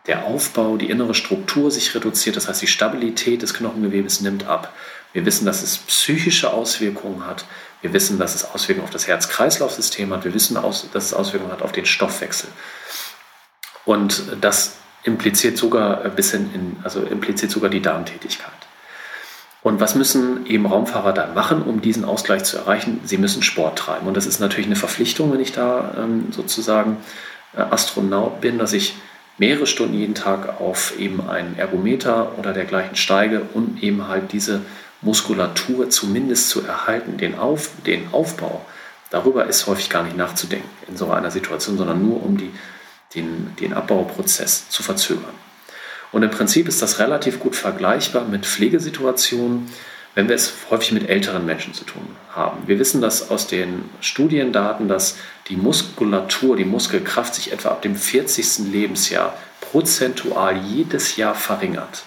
der 0.05 0.23
Aufbau, 0.23 0.77
die 0.77 0.89
innere 0.89 1.13
Struktur 1.13 1.69
sich 1.69 1.93
reduziert. 1.93 2.37
Das 2.37 2.47
heißt, 2.47 2.61
die 2.61 2.67
Stabilität 2.67 3.41
des 3.41 3.53
Knochengewebes 3.53 4.21
nimmt 4.21 4.47
ab. 4.47 4.71
Wir 5.11 5.25
wissen, 5.25 5.45
dass 5.45 5.63
es 5.63 5.79
psychische 5.79 6.53
Auswirkungen 6.53 7.25
hat. 7.25 7.43
Wir 7.81 7.91
wissen, 7.91 8.17
dass 8.17 8.35
es 8.35 8.45
Auswirkungen 8.45 8.85
auf 8.85 8.93
das 8.93 9.07
Herz-Kreislauf-System 9.07 10.13
hat. 10.13 10.23
Wir 10.23 10.33
wissen, 10.33 10.55
dass 10.55 10.85
es 10.93 11.13
Auswirkungen 11.13 11.51
hat 11.51 11.61
auf 11.61 11.73
den 11.73 11.85
Stoffwechsel. 11.85 12.47
Und 13.83 14.23
das 14.39 14.77
impliziert 15.07 15.57
sogar 15.57 15.97
bis 16.09 16.33
in, 16.33 16.77
also 16.83 17.01
impliziert 17.01 17.51
sogar 17.51 17.69
die 17.69 17.81
Darmtätigkeit. 17.81 18.51
Und 19.63 19.79
was 19.79 19.95
müssen 19.95 20.45
eben 20.45 20.65
Raumfahrer 20.65 21.13
dann 21.13 21.33
machen, 21.33 21.63
um 21.63 21.81
diesen 21.81 22.05
Ausgleich 22.05 22.43
zu 22.43 22.57
erreichen? 22.57 23.01
Sie 23.03 23.17
müssen 23.17 23.41
Sport 23.41 23.79
treiben. 23.79 24.07
Und 24.07 24.15
das 24.15 24.25
ist 24.25 24.39
natürlich 24.39 24.67
eine 24.67 24.75
Verpflichtung, 24.75 25.33
wenn 25.33 25.39
ich 25.39 25.51
da 25.51 25.93
ähm, 25.97 26.27
sozusagen 26.31 26.97
äh, 27.55 27.61
Astronaut 27.61 28.39
bin, 28.39 28.59
dass 28.59 28.73
ich 28.73 28.95
mehrere 29.37 29.67
Stunden 29.67 29.95
jeden 29.95 30.15
Tag 30.15 30.61
auf 30.61 30.97
eben 30.97 31.27
einen 31.27 31.57
Ergometer 31.57 32.37
oder 32.37 32.53
dergleichen 32.53 32.95
steige 32.95 33.41
und 33.53 33.83
eben 33.83 34.07
halt 34.07 34.31
diese 34.31 34.61
Muskulatur 35.01 35.89
zumindest 35.89 36.49
zu 36.49 36.65
erhalten, 36.65 37.17
den, 37.17 37.37
Auf, 37.37 37.71
den 37.85 38.07
Aufbau. 38.13 38.65
Darüber 39.09 39.45
ist 39.45 39.67
häufig 39.67 39.89
gar 39.89 40.03
nicht 40.03 40.17
nachzudenken 40.17 40.69
in 40.87 40.97
so 40.97 41.11
einer 41.11 41.31
Situation, 41.31 41.77
sondern 41.77 42.01
nur 42.01 42.23
um 42.23 42.37
die 42.37 42.51
den, 43.15 43.55
den 43.59 43.73
Abbauprozess 43.73 44.69
zu 44.69 44.83
verzögern. 44.83 45.35
Und 46.11 46.23
im 46.23 46.31
Prinzip 46.31 46.67
ist 46.67 46.81
das 46.81 46.99
relativ 46.99 47.39
gut 47.39 47.55
vergleichbar 47.55 48.25
mit 48.25 48.45
Pflegesituationen, 48.45 49.71
wenn 50.15 50.29
wir 50.29 50.35
es 50.35 50.51
häufig 50.71 50.93
mit 50.93 51.09
älteren 51.09 51.45
Menschen 51.45 51.73
zu 51.73 51.83
tun 51.83 52.07
haben. 52.31 52.67
Wir 52.67 52.79
wissen 52.79 53.01
das 53.01 53.29
aus 53.29 53.45
den 53.45 53.87
Studiendaten, 54.01 54.87
dass 54.87 55.15
die 55.47 55.57
Muskulatur, 55.57 56.55
die 56.55 56.65
Muskelkraft 56.65 57.35
sich 57.35 57.51
etwa 57.51 57.69
ab 57.69 57.83
dem 57.83 57.95
40. 57.95 58.71
Lebensjahr 58.71 59.37
prozentual 59.61 60.57
jedes 60.57 61.17
Jahr 61.17 61.35
verringert. 61.35 62.03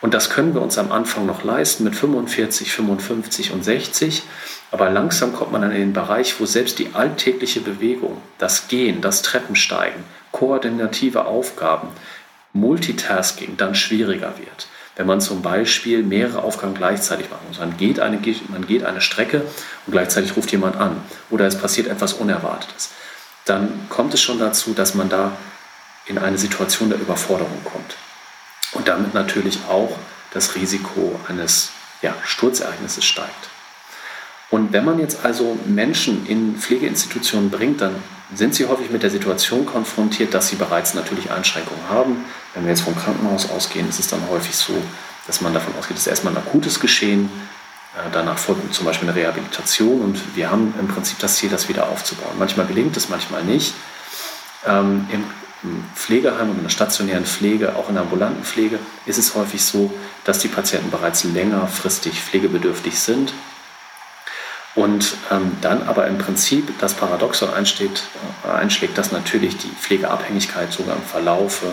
Und 0.00 0.14
das 0.14 0.30
können 0.30 0.54
wir 0.54 0.60
uns 0.60 0.76
am 0.78 0.92
Anfang 0.92 1.26
noch 1.26 1.44
leisten 1.44 1.82
mit 1.82 1.96
45, 1.96 2.70
55 2.70 3.52
und 3.52 3.64
60. 3.64 4.22
Aber 4.70 4.90
langsam 4.90 5.32
kommt 5.32 5.52
man 5.52 5.62
dann 5.62 5.70
in 5.70 5.80
den 5.80 5.92
Bereich, 5.92 6.40
wo 6.40 6.46
selbst 6.46 6.78
die 6.78 6.94
alltägliche 6.94 7.60
Bewegung, 7.60 8.20
das 8.38 8.68
Gehen, 8.68 9.00
das 9.00 9.22
Treppensteigen, 9.22 10.02
koordinative 10.32 11.26
Aufgaben, 11.26 11.88
Multitasking 12.52 13.56
dann 13.56 13.74
schwieriger 13.74 14.38
wird. 14.38 14.68
Wenn 14.96 15.06
man 15.06 15.20
zum 15.20 15.42
Beispiel 15.42 16.02
mehrere 16.02 16.42
Aufgaben 16.42 16.74
gleichzeitig 16.74 17.28
machen 17.28 17.46
muss. 17.48 17.58
Man 17.58 17.76
geht 17.76 17.98
eine, 17.98 18.20
man 18.48 18.66
geht 18.66 18.84
eine 18.84 19.00
Strecke 19.00 19.42
und 19.86 19.92
gleichzeitig 19.92 20.36
ruft 20.36 20.52
jemand 20.52 20.76
an 20.76 21.00
oder 21.30 21.46
es 21.46 21.58
passiert 21.58 21.88
etwas 21.88 22.12
Unerwartetes. 22.12 22.90
Dann 23.44 23.86
kommt 23.88 24.14
es 24.14 24.22
schon 24.22 24.38
dazu, 24.38 24.72
dass 24.72 24.94
man 24.94 25.08
da 25.08 25.32
in 26.06 26.18
eine 26.18 26.38
Situation 26.38 26.90
der 26.90 27.00
Überforderung 27.00 27.64
kommt 27.64 27.96
und 28.72 28.88
damit 28.88 29.14
natürlich 29.14 29.58
auch 29.68 29.96
das 30.32 30.54
Risiko 30.54 31.18
eines 31.28 31.70
ja, 32.02 32.14
Sturzereignisses 32.24 33.04
steigt. 33.04 33.50
Und 34.50 34.72
wenn 34.72 34.84
man 34.84 34.98
jetzt 34.98 35.24
also 35.24 35.58
Menschen 35.66 36.26
in 36.26 36.56
Pflegeinstitutionen 36.56 37.50
bringt, 37.50 37.80
dann 37.80 37.96
sind 38.34 38.54
sie 38.54 38.66
häufig 38.66 38.90
mit 38.90 39.02
der 39.02 39.10
Situation 39.10 39.66
konfrontiert, 39.66 40.34
dass 40.34 40.48
sie 40.48 40.56
bereits 40.56 40.94
natürlich 40.94 41.30
Einschränkungen 41.30 41.88
haben. 41.88 42.24
Wenn 42.54 42.64
wir 42.64 42.70
jetzt 42.70 42.82
vom 42.82 42.96
Krankenhaus 42.96 43.50
ausgehen, 43.50 43.88
ist 43.88 44.00
es 44.00 44.08
dann 44.08 44.28
häufig 44.28 44.54
so, 44.54 44.72
dass 45.26 45.40
man 45.40 45.54
davon 45.54 45.74
ausgeht, 45.78 45.96
dass 45.96 46.06
erstmal 46.06 46.34
ein 46.34 46.38
akutes 46.38 46.80
Geschehen, 46.80 47.30
äh, 47.96 48.10
danach 48.12 48.38
folgt 48.38 48.74
zum 48.74 48.86
Beispiel 48.86 49.08
eine 49.08 49.16
Rehabilitation 49.16 50.00
und 50.00 50.36
wir 50.36 50.50
haben 50.50 50.74
im 50.78 50.88
Prinzip 50.88 51.18
das 51.18 51.36
Ziel, 51.36 51.50
das 51.50 51.68
wieder 51.68 51.88
aufzubauen. 51.88 52.36
Manchmal 52.38 52.66
gelingt 52.66 52.96
es, 52.96 53.08
manchmal 53.08 53.44
nicht. 53.44 53.74
Ähm, 54.66 55.06
Im 55.12 55.24
Pflegeheim 55.94 56.50
und 56.50 56.56
in 56.58 56.62
der 56.62 56.70
stationären 56.70 57.24
Pflege, 57.24 57.74
auch 57.76 57.88
in 57.88 57.94
der 57.94 58.02
ambulanten 58.02 58.44
Pflege, 58.44 58.78
ist 59.06 59.18
es 59.18 59.34
häufig 59.34 59.64
so, 59.64 59.92
dass 60.24 60.38
die 60.38 60.48
Patienten 60.48 60.90
bereits 60.90 61.24
längerfristig 61.24 62.20
pflegebedürftig 62.20 62.98
sind 63.00 63.32
und 64.74 65.16
ähm, 65.30 65.56
dann 65.60 65.82
aber 65.84 66.06
im 66.06 66.18
Prinzip 66.18 66.78
das 66.80 66.94
Paradoxon 66.94 67.52
einsteht, 67.52 68.04
äh, 68.44 68.50
einschlägt, 68.50 68.98
dass 68.98 69.12
natürlich 69.12 69.56
die 69.56 69.68
Pflegeabhängigkeit 69.68 70.72
sogar 70.72 70.96
im 70.96 71.02
Verlaufe 71.02 71.66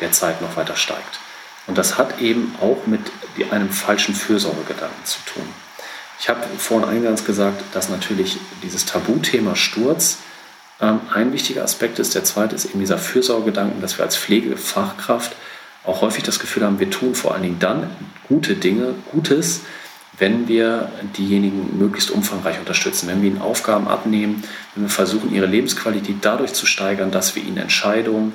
der 0.00 0.12
Zeit 0.12 0.40
noch 0.40 0.56
weiter 0.56 0.76
steigt. 0.76 1.20
Und 1.66 1.78
das 1.78 1.98
hat 1.98 2.20
eben 2.20 2.54
auch 2.60 2.86
mit 2.86 3.00
einem 3.50 3.70
falschen 3.70 4.14
Fürsorgegedanken 4.14 5.04
zu 5.04 5.18
tun. 5.26 5.44
Ich 6.18 6.28
habe 6.28 6.40
vorhin 6.58 6.88
eingangs 6.88 7.24
gesagt, 7.24 7.62
dass 7.74 7.88
natürlich 7.88 8.38
dieses 8.62 8.86
Tabuthema 8.86 9.56
Sturz 9.56 10.18
ähm, 10.80 11.00
ein 11.12 11.32
wichtiger 11.32 11.64
Aspekt 11.64 11.98
ist. 11.98 12.14
Der 12.14 12.24
zweite 12.24 12.54
ist 12.54 12.66
eben 12.66 12.80
dieser 12.80 12.98
Fürsorgegedanken, 12.98 13.80
dass 13.80 13.98
wir 13.98 14.04
als 14.04 14.16
Pflegefachkraft 14.16 15.34
auch 15.84 16.00
häufig 16.00 16.24
das 16.24 16.38
Gefühl 16.38 16.64
haben, 16.64 16.80
wir 16.80 16.90
tun 16.90 17.14
vor 17.14 17.34
allen 17.34 17.42
Dingen 17.42 17.58
dann 17.58 17.90
gute 18.28 18.54
Dinge, 18.54 18.94
Gutes, 19.12 19.60
wenn 20.18 20.48
wir 20.48 20.90
diejenigen 21.16 21.78
möglichst 21.78 22.10
umfangreich 22.10 22.58
unterstützen, 22.58 23.08
wenn 23.08 23.22
wir 23.22 23.30
ihnen 23.30 23.40
Aufgaben 23.40 23.88
abnehmen, 23.88 24.44
wenn 24.74 24.84
wir 24.84 24.90
versuchen, 24.90 25.34
ihre 25.34 25.46
Lebensqualität 25.46 26.16
dadurch 26.22 26.52
zu 26.52 26.66
steigern, 26.66 27.10
dass 27.10 27.34
wir 27.34 27.42
ihnen 27.42 27.56
Entscheidungen 27.56 28.34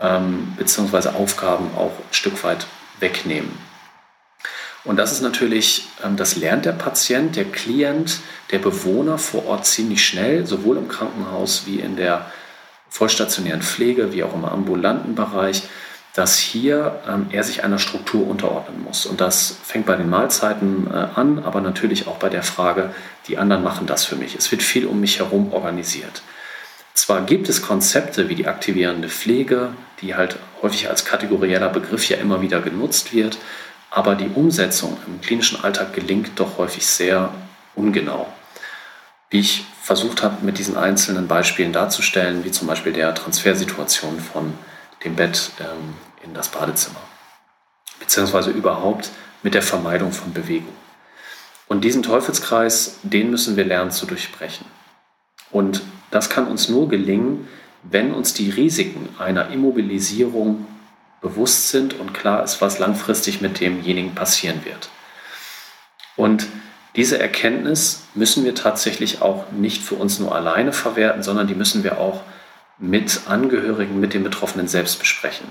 ähm, 0.00 0.54
bzw. 0.56 1.10
Aufgaben 1.10 1.70
auch 1.76 1.92
ein 1.92 2.12
Stück 2.14 2.42
weit 2.42 2.66
wegnehmen. 3.00 3.50
Und 4.84 4.96
das 4.96 5.12
ist 5.12 5.20
natürlich, 5.20 5.88
ähm, 6.04 6.16
das 6.16 6.36
lernt 6.36 6.64
der 6.64 6.72
Patient, 6.72 7.36
der 7.36 7.44
Klient, 7.44 8.20
der 8.50 8.58
Bewohner 8.58 9.18
vor 9.18 9.46
Ort 9.46 9.66
ziemlich 9.66 10.04
schnell, 10.04 10.46
sowohl 10.46 10.78
im 10.78 10.88
Krankenhaus 10.88 11.64
wie 11.66 11.80
in 11.80 11.96
der 11.96 12.30
vollstationären 12.88 13.62
Pflege, 13.62 14.12
wie 14.12 14.24
auch 14.24 14.34
im 14.34 14.44
ambulanten 14.44 15.14
Bereich, 15.14 15.62
dass 16.14 16.38
hier 16.38 17.00
ähm, 17.08 17.26
er 17.30 17.44
sich 17.44 17.62
einer 17.62 17.78
Struktur 17.78 18.26
unterordnen 18.26 18.82
muss. 18.82 19.06
Und 19.06 19.20
das 19.20 19.56
fängt 19.62 19.86
bei 19.86 19.96
den 19.96 20.10
Mahlzeiten 20.10 20.88
äh, 20.92 21.06
an, 21.14 21.42
aber 21.44 21.60
natürlich 21.60 22.08
auch 22.08 22.16
bei 22.16 22.28
der 22.28 22.42
Frage, 22.42 22.92
die 23.28 23.38
anderen 23.38 23.62
machen 23.62 23.86
das 23.86 24.04
für 24.04 24.16
mich. 24.16 24.34
Es 24.34 24.50
wird 24.50 24.62
viel 24.62 24.86
um 24.86 25.00
mich 25.00 25.20
herum 25.20 25.52
organisiert. 25.52 26.22
Zwar 26.94 27.22
gibt 27.22 27.48
es 27.48 27.62
Konzepte 27.62 28.28
wie 28.28 28.34
die 28.34 28.48
aktivierende 28.48 29.08
Pflege, 29.08 29.70
die 30.02 30.16
halt 30.16 30.36
häufig 30.62 30.90
als 30.90 31.04
kategorieller 31.04 31.68
Begriff 31.68 32.08
ja 32.08 32.16
immer 32.16 32.40
wieder 32.40 32.60
genutzt 32.60 33.14
wird, 33.14 33.38
aber 33.90 34.14
die 34.14 34.30
Umsetzung 34.34 34.96
im 35.06 35.20
klinischen 35.20 35.62
Alltag 35.62 35.92
gelingt 35.92 36.32
doch 36.36 36.58
häufig 36.58 36.86
sehr 36.86 37.32
ungenau. 37.74 38.26
Wie 39.30 39.40
ich 39.40 39.64
versucht 39.80 40.22
habe, 40.22 40.44
mit 40.44 40.58
diesen 40.58 40.76
einzelnen 40.76 41.28
Beispielen 41.28 41.72
darzustellen, 41.72 42.44
wie 42.44 42.50
zum 42.50 42.66
Beispiel 42.66 42.92
der 42.92 43.14
Transfersituation 43.14 44.20
von 44.20 44.54
dem 45.04 45.16
Bett 45.16 45.50
ähm, 45.60 45.94
in 46.22 46.34
das 46.34 46.48
Badezimmer. 46.48 47.00
Beziehungsweise 47.98 48.50
überhaupt 48.50 49.10
mit 49.42 49.54
der 49.54 49.62
Vermeidung 49.62 50.12
von 50.12 50.32
Bewegung. 50.32 50.74
Und 51.66 51.84
diesen 51.84 52.02
Teufelskreis, 52.02 52.98
den 53.02 53.30
müssen 53.30 53.56
wir 53.56 53.64
lernen 53.64 53.90
zu 53.90 54.06
durchbrechen. 54.06 54.66
Und 55.50 55.82
das 56.10 56.28
kann 56.28 56.48
uns 56.48 56.68
nur 56.68 56.88
gelingen, 56.88 57.48
wenn 57.82 58.12
uns 58.12 58.34
die 58.34 58.50
Risiken 58.50 59.08
einer 59.18 59.48
Immobilisierung 59.50 60.66
bewusst 61.20 61.68
sind 61.68 61.98
und 61.98 62.12
klar 62.14 62.42
ist, 62.42 62.60
was 62.60 62.78
langfristig 62.78 63.40
mit 63.40 63.60
demjenigen 63.60 64.14
passieren 64.14 64.64
wird. 64.64 64.90
Und 66.16 66.46
diese 66.96 67.18
Erkenntnis 67.18 68.02
müssen 68.14 68.44
wir 68.44 68.54
tatsächlich 68.54 69.22
auch 69.22 69.50
nicht 69.52 69.82
für 69.82 69.94
uns 69.94 70.18
nur 70.18 70.34
alleine 70.34 70.72
verwerten, 70.72 71.22
sondern 71.22 71.46
die 71.46 71.54
müssen 71.54 71.84
wir 71.84 71.98
auch 71.98 72.22
mit 72.80 73.22
Angehörigen, 73.26 74.00
mit 74.00 74.14
den 74.14 74.24
Betroffenen 74.24 74.66
selbst 74.66 74.98
besprechen. 74.98 75.46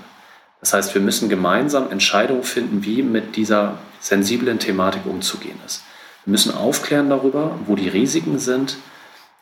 Das 0.60 0.74
heißt, 0.74 0.94
wir 0.94 1.00
müssen 1.00 1.28
gemeinsam 1.28 1.90
Entscheidungen 1.90 2.42
finden, 2.42 2.84
wie 2.84 3.02
mit 3.02 3.36
dieser 3.36 3.78
sensiblen 4.00 4.58
Thematik 4.58 5.06
umzugehen 5.06 5.58
ist. 5.64 5.82
Wir 6.24 6.32
müssen 6.32 6.54
aufklären 6.54 7.08
darüber, 7.08 7.58
wo 7.66 7.76
die 7.76 7.88
Risiken 7.88 8.38
sind, 8.38 8.76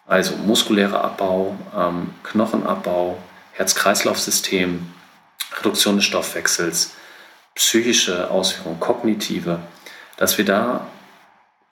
also 0.06 0.36
muskulärer 0.36 1.02
Abbau, 1.02 1.56
ähm, 1.76 2.10
Knochenabbau, 2.22 3.18
Herz-Kreislauf-System, 3.52 4.86
Reduktion 5.58 5.96
des 5.96 6.04
Stoffwechsels, 6.04 6.92
psychische 7.54 8.30
Auswirkungen, 8.30 8.78
kognitive, 8.78 9.58
dass 10.16 10.38
wir 10.38 10.44
da 10.44 10.86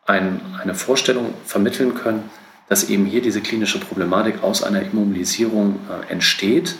ein, 0.07 0.41
eine 0.61 0.75
Vorstellung 0.75 1.35
vermitteln 1.45 1.95
können, 1.95 2.29
dass 2.69 2.89
eben 2.89 3.07
hier 3.07 3.23
diese 3.23 3.41
klinische 3.41 3.79
Problematik 3.79 4.43
aus 4.43 4.63
einer 4.63 4.83
Immobilisierung 4.83 5.81
äh, 5.89 6.13
entsteht. 6.13 6.75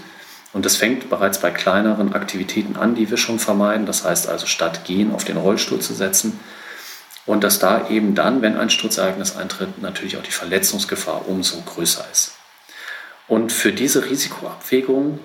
Und 0.53 0.65
das 0.65 0.77
fängt 0.77 1.11
bereits 1.11 1.41
bei 1.41 1.51
kleineren 1.51 2.13
Aktivitäten 2.13 2.77
an, 2.77 2.95
die 2.95 3.11
wir 3.11 3.17
schon 3.17 3.39
vermeiden. 3.39 3.87
Das 3.87 4.05
heißt 4.05 4.29
also, 4.29 4.47
statt 4.47 4.85
gehen 4.85 5.13
auf 5.13 5.25
den 5.25 5.37
Rollstuhl 5.37 5.81
zu 5.81 5.95
setzen. 5.95 6.41
Und 7.27 7.45
dass 7.45 7.59
da 7.59 7.89
eben 7.89 8.15
dann, 8.15 8.41
wenn 8.41 8.57
ein 8.57 8.71
Sturzereignis 8.71 9.37
eintritt, 9.37 9.83
natürlich 9.83 10.17
auch 10.17 10.23
die 10.23 10.31
Verletzungsgefahr 10.31 11.29
umso 11.29 11.61
größer 11.61 12.05
ist. 12.11 12.37
Und 13.29 13.53
für 13.53 13.73
diese 13.73 14.09
Risikoabwägung 14.09 15.19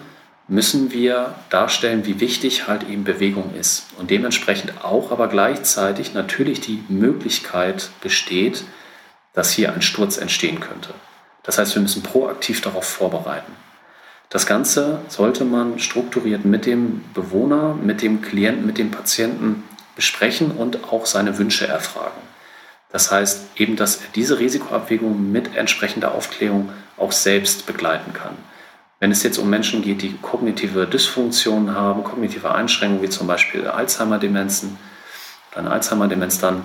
müssen 0.48 0.92
wir 0.92 1.36
darstellen, 1.50 2.06
wie 2.06 2.20
wichtig 2.20 2.68
halt 2.68 2.90
eben 2.90 3.04
Bewegung 3.04 3.54
ist. 3.58 3.86
Und 3.98 4.10
dementsprechend 4.10 4.84
auch 4.84 5.12
aber 5.12 5.28
gleichzeitig 5.28 6.14
natürlich 6.14 6.60
die 6.60 6.84
Möglichkeit 6.90 7.90
besteht, 8.02 8.64
dass 9.34 9.52
hier 9.52 9.74
ein 9.74 9.82
Sturz 9.82 10.18
entstehen 10.18 10.60
könnte. 10.60 10.94
Das 11.44 11.58
heißt, 11.58 11.76
wir 11.76 11.82
müssen 11.82 12.04
proaktiv 12.04 12.62
darauf 12.62 12.86
vorbereiten. 12.86 13.52
Das 14.30 14.46
Ganze 14.46 15.00
sollte 15.10 15.44
man 15.44 15.80
strukturiert 15.80 16.46
mit 16.46 16.66
dem 16.66 17.04
Bewohner, 17.14 17.76
mit 17.76 18.02
dem 18.02 18.22
Klienten, 18.22 18.66
mit 18.66 18.78
dem 18.78 18.92
Patienten 18.92 19.64
besprechen 19.96 20.52
und 20.52 20.86
auch 20.86 21.06
seine 21.06 21.38
Wünsche 21.38 21.68
erfragen. 21.68 22.22
Das 22.92 23.12
heißt 23.12 23.50
eben, 23.56 23.76
dass 23.76 23.98
er 23.98 24.08
diese 24.16 24.40
Risikoabwägung 24.40 25.32
mit 25.32 25.56
entsprechender 25.56 26.14
Aufklärung 26.14 26.70
auch 26.98 27.12
selbst 27.12 27.66
begleiten 27.66 28.14
kann. 28.14 28.38
Wenn 29.00 29.12
es 29.12 29.24
jetzt 29.24 29.38
um 29.38 29.50
Menschen 29.50 29.82
geht, 29.82 30.02
die 30.02 30.16
kognitive 30.22 30.86
Dysfunktionen 30.86 31.76
haben, 31.76 32.04
kognitive 32.04 32.54
Einschränkungen 32.54 33.02
wie 33.02 33.10
zum 33.10 33.28
Beispiel 33.28 33.68
Alzheimer-Demenzen 33.68 34.78
eine 35.56 35.72
Alzheimer-Demenz, 35.72 36.40
dann 36.40 36.64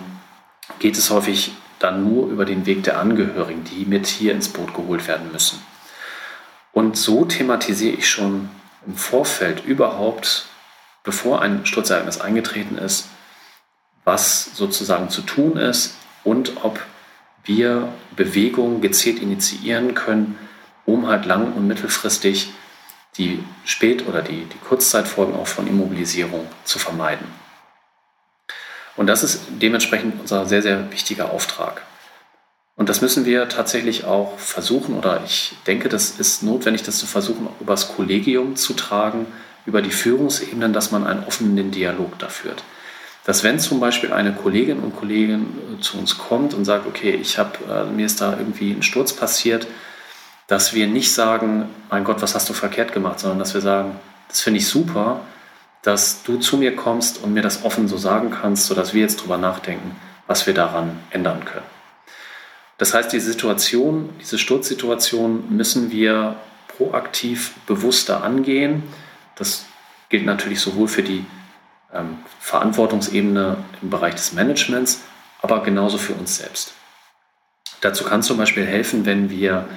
geht 0.79 0.97
es 0.97 1.11
häufig 1.11 1.53
dann 1.79 2.05
nur 2.09 2.29
über 2.29 2.45
den 2.45 2.67
Weg 2.67 2.85
der 2.85 2.99
Angehörigen, 2.99 3.65
die 3.65 3.85
mit 3.85 4.07
hier 4.07 4.33
ins 4.33 4.49
Boot 4.49 4.75
geholt 4.75 5.07
werden 5.09 5.31
müssen. 5.33 5.61
Und 6.73 6.97
so 6.97 7.25
thematisiere 7.25 7.97
ich 7.97 8.09
schon 8.09 8.49
im 8.87 8.97
Vorfeld 8.97 9.65
überhaupt, 9.65 10.47
bevor 11.05 11.43
ein 11.43 11.65
Sturzereignis 11.67 12.21
eingetreten 12.21 12.79
ist, 12.79 13.09
was 14.05 14.55
sozusagen 14.55 15.11
zu 15.11 15.23
tun 15.23 15.57
ist 15.57 15.95
und 16.25 16.65
ob 16.65 16.81
wir 17.45 17.89
Bewegungen 18.15 18.81
gezielt 18.81 19.21
initiieren 19.21 19.95
können, 19.95 20.39
um 20.85 21.07
halt 21.07 21.27
lang- 21.27 21.53
und 21.53 21.67
mittelfristig 21.67 22.51
die 23.19 23.43
Spät- 23.65 24.07
oder 24.07 24.23
die, 24.23 24.45
die 24.45 24.59
Kurzzeitfolgen 24.59 25.35
auch 25.35 25.47
von 25.47 25.67
Immobilisierung 25.67 26.47
zu 26.65 26.79
vermeiden. 26.79 27.27
Und 28.97 29.07
das 29.07 29.23
ist 29.23 29.43
dementsprechend 29.61 30.21
unser 30.21 30.47
sehr, 30.47 30.63
sehr 30.63 30.91
wichtiger 30.91 31.31
Auftrag. 31.31 31.83
Und 32.77 32.91
das 32.91 33.01
müssen 33.01 33.25
wir 33.25 33.49
tatsächlich 33.49 34.05
auch 34.05 34.39
versuchen, 34.39 34.97
oder 34.97 35.23
ich 35.25 35.55
denke, 35.67 35.89
das 35.89 36.11
ist 36.11 36.43
notwendig, 36.43 36.83
das 36.83 36.99
zu 36.99 37.07
versuchen, 37.07 37.49
übers 37.61 37.95
Kollegium 37.95 38.57
zu 38.57 38.75
tragen, 38.75 39.27
über 39.65 39.83
die 39.83 39.91
Führungsebenen, 39.91 40.73
dass 40.73 40.93
man 40.93 41.07
einen 41.07 41.25
offenen 41.25 41.71
Dialog 41.71 42.19
da 42.19 42.29
führt. 42.29 42.63
Dass 43.25 43.43
wenn 43.43 43.59
zum 43.59 43.81
Beispiel 43.81 44.13
eine 44.13 44.33
Kollegin 44.33 44.79
und 44.79 44.95
Kollegin 44.95 45.47
äh, 45.79 45.81
zu 45.81 45.99
uns 45.99 46.17
kommt 46.17 46.55
und 46.55 46.65
sagt, 46.65 46.87
okay, 46.87 47.19
ich 47.21 47.39
habe, 47.39 47.59
äh, 47.69 47.85
mir 47.91 48.07
ist 48.07 48.21
da 48.21 48.37
irgendwie 48.39 48.71
ein 48.71 48.83
Sturz 48.83 49.13
passiert, 49.13 49.67
dass 50.47 50.75
wir 50.75 50.87
nicht 50.87 51.13
sagen, 51.13 51.69
mein 51.91 52.05
Gott, 52.05 52.23
was 52.23 52.37
hast 52.37 52.49
du 52.49 52.53
verkehrt 52.53 52.93
gemacht, 52.93 53.19
sondern 53.19 53.41
dass 53.41 53.55
wir 53.55 53.61
sagen, 53.61 53.99
das 54.29 54.43
finde 54.43 54.61
ich 54.61 54.69
super, 54.69 55.23
dass 55.87 56.25
du 56.25 56.39
zu 56.39 56.57
mir 56.57 56.75
kommst 56.75 57.23
und 57.23 57.33
mir 57.33 57.43
das 57.43 57.65
offen 57.65 57.87
so 57.87 57.97
sagen 57.97 58.33
kannst, 58.33 58.67
sodass 58.67 58.93
wir 58.93 59.03
jetzt 59.03 59.23
drüber 59.23 59.37
nachdenken, 59.37 59.95
was 60.27 60.45
wir 60.49 60.53
daran 60.53 60.99
ändern 61.11 61.45
können. 61.45 61.65
Das 62.77 62.93
heißt, 62.93 63.13
die 63.13 63.21
Situation, 63.21 64.11
diese 64.21 64.37
Sturzsituation 64.37 65.45
müssen 65.57 65.93
wir 65.93 66.35
proaktiv 66.77 67.55
bewusster 67.69 68.25
angehen. 68.25 68.83
Das 69.37 69.65
gilt 70.09 70.27
natürlich 70.27 70.59
sowohl 70.59 70.89
für 70.89 71.05
die 71.05 71.25
ähm, 71.95 72.19
Verantwortungsebene 72.41 73.57
im 73.81 73.89
Bereich 73.89 74.17
des 74.17 74.33
Managements, 74.33 75.03
aber 75.41 75.63
genauso 75.63 75.99
für 75.99 76.15
uns 76.15 76.39
selbst. 76.39 76.75
Dazu 77.81 78.03
kann 78.03 78.25
zum 78.25 78.39
Beispiel 78.39 78.67
helfen, 78.67 79.07
wenn 79.07 79.31
wir 79.31 79.69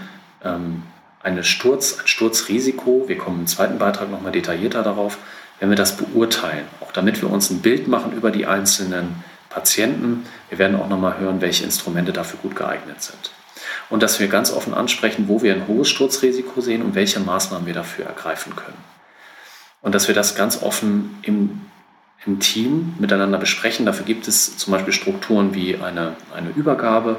ähm, 0.43 0.81
eine 1.21 1.43
Sturz, 1.43 1.99
ein 1.99 2.07
Sturzrisiko, 2.07 3.03
wir 3.05 3.19
kommen 3.19 3.41
im 3.41 3.47
zweiten 3.47 3.77
Beitrag 3.77 4.09
nochmal 4.09 4.31
detaillierter 4.31 4.81
darauf, 4.81 5.19
wenn 5.59 5.69
wir 5.69 5.75
das 5.75 5.97
beurteilen, 5.97 6.65
auch 6.81 6.91
damit 6.91 7.21
wir 7.21 7.29
uns 7.29 7.49
ein 7.49 7.61
Bild 7.61 7.87
machen 7.87 8.13
über 8.13 8.31
die 8.31 8.45
einzelnen 8.45 9.23
Patienten. 9.49 10.25
Wir 10.49 10.57
werden 10.57 10.79
auch 10.79 10.87
nochmal 10.87 11.19
hören, 11.19 11.41
welche 11.41 11.63
Instrumente 11.63 12.13
dafür 12.13 12.39
gut 12.41 12.55
geeignet 12.55 13.01
sind. 13.01 13.31
Und 13.89 14.03
dass 14.03 14.19
wir 14.19 14.27
ganz 14.27 14.51
offen 14.51 14.73
ansprechen, 14.73 15.27
wo 15.27 15.41
wir 15.41 15.53
ein 15.53 15.67
hohes 15.67 15.89
Sturzrisiko 15.89 16.61
sehen 16.61 16.81
und 16.81 16.95
welche 16.95 17.19
Maßnahmen 17.19 17.65
wir 17.65 17.73
dafür 17.73 18.05
ergreifen 18.05 18.55
können. 18.55 18.77
Und 19.81 19.95
dass 19.95 20.07
wir 20.07 20.15
das 20.15 20.35
ganz 20.35 20.61
offen 20.61 21.17
im, 21.23 21.61
im 22.25 22.39
Team 22.39 22.93
miteinander 22.99 23.37
besprechen. 23.37 23.85
Dafür 23.85 24.05
gibt 24.05 24.27
es 24.27 24.57
zum 24.57 24.71
Beispiel 24.71 24.93
Strukturen 24.93 25.53
wie 25.55 25.77
eine, 25.77 26.15
eine 26.35 26.49
Übergabe, 26.49 27.17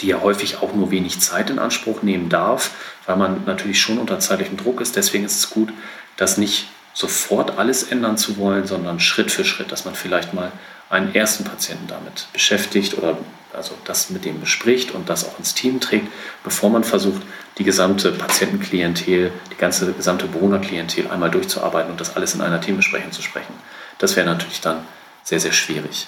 die 0.00 0.08
ja 0.08 0.20
häufig 0.20 0.62
auch 0.62 0.74
nur 0.74 0.90
wenig 0.90 1.20
Zeit 1.20 1.50
in 1.50 1.58
Anspruch 1.58 2.02
nehmen 2.02 2.28
darf, 2.28 2.70
weil 3.06 3.16
man 3.16 3.44
natürlich 3.46 3.80
schon 3.80 3.98
unter 3.98 4.18
zeitlichem 4.18 4.56
Druck 4.56 4.80
ist. 4.80 4.96
Deswegen 4.96 5.24
ist 5.24 5.36
es 5.36 5.50
gut, 5.50 5.72
das 6.16 6.38
nicht 6.38 6.68
sofort 6.96 7.58
alles 7.58 7.82
ändern 7.82 8.16
zu 8.16 8.38
wollen, 8.38 8.66
sondern 8.66 9.00
Schritt 9.00 9.30
für 9.30 9.44
Schritt, 9.44 9.70
dass 9.70 9.84
man 9.84 9.94
vielleicht 9.94 10.32
mal 10.32 10.50
einen 10.88 11.14
ersten 11.14 11.44
Patienten 11.44 11.86
damit 11.88 12.28
beschäftigt 12.32 12.96
oder 12.96 13.18
also 13.52 13.74
das 13.84 14.08
mit 14.08 14.24
dem 14.24 14.40
bespricht 14.40 14.92
und 14.92 15.10
das 15.10 15.28
auch 15.28 15.38
ins 15.38 15.52
Team 15.54 15.78
trägt, 15.78 16.08
bevor 16.42 16.70
man 16.70 16.84
versucht, 16.84 17.20
die 17.58 17.64
gesamte 17.64 18.12
Patientenklientel, 18.12 19.30
die 19.52 19.56
ganze 19.56 19.92
gesamte 19.92 20.26
Bewohnerklientel 20.26 21.08
einmal 21.10 21.30
durchzuarbeiten 21.30 21.90
und 21.90 22.00
das 22.00 22.16
alles 22.16 22.34
in 22.34 22.40
einer 22.40 22.62
Teambesprechung 22.62 23.12
zu 23.12 23.22
sprechen. 23.22 23.52
Das 23.98 24.16
wäre 24.16 24.26
natürlich 24.26 24.62
dann 24.62 24.86
sehr, 25.22 25.40
sehr 25.40 25.52
schwierig. 25.52 26.06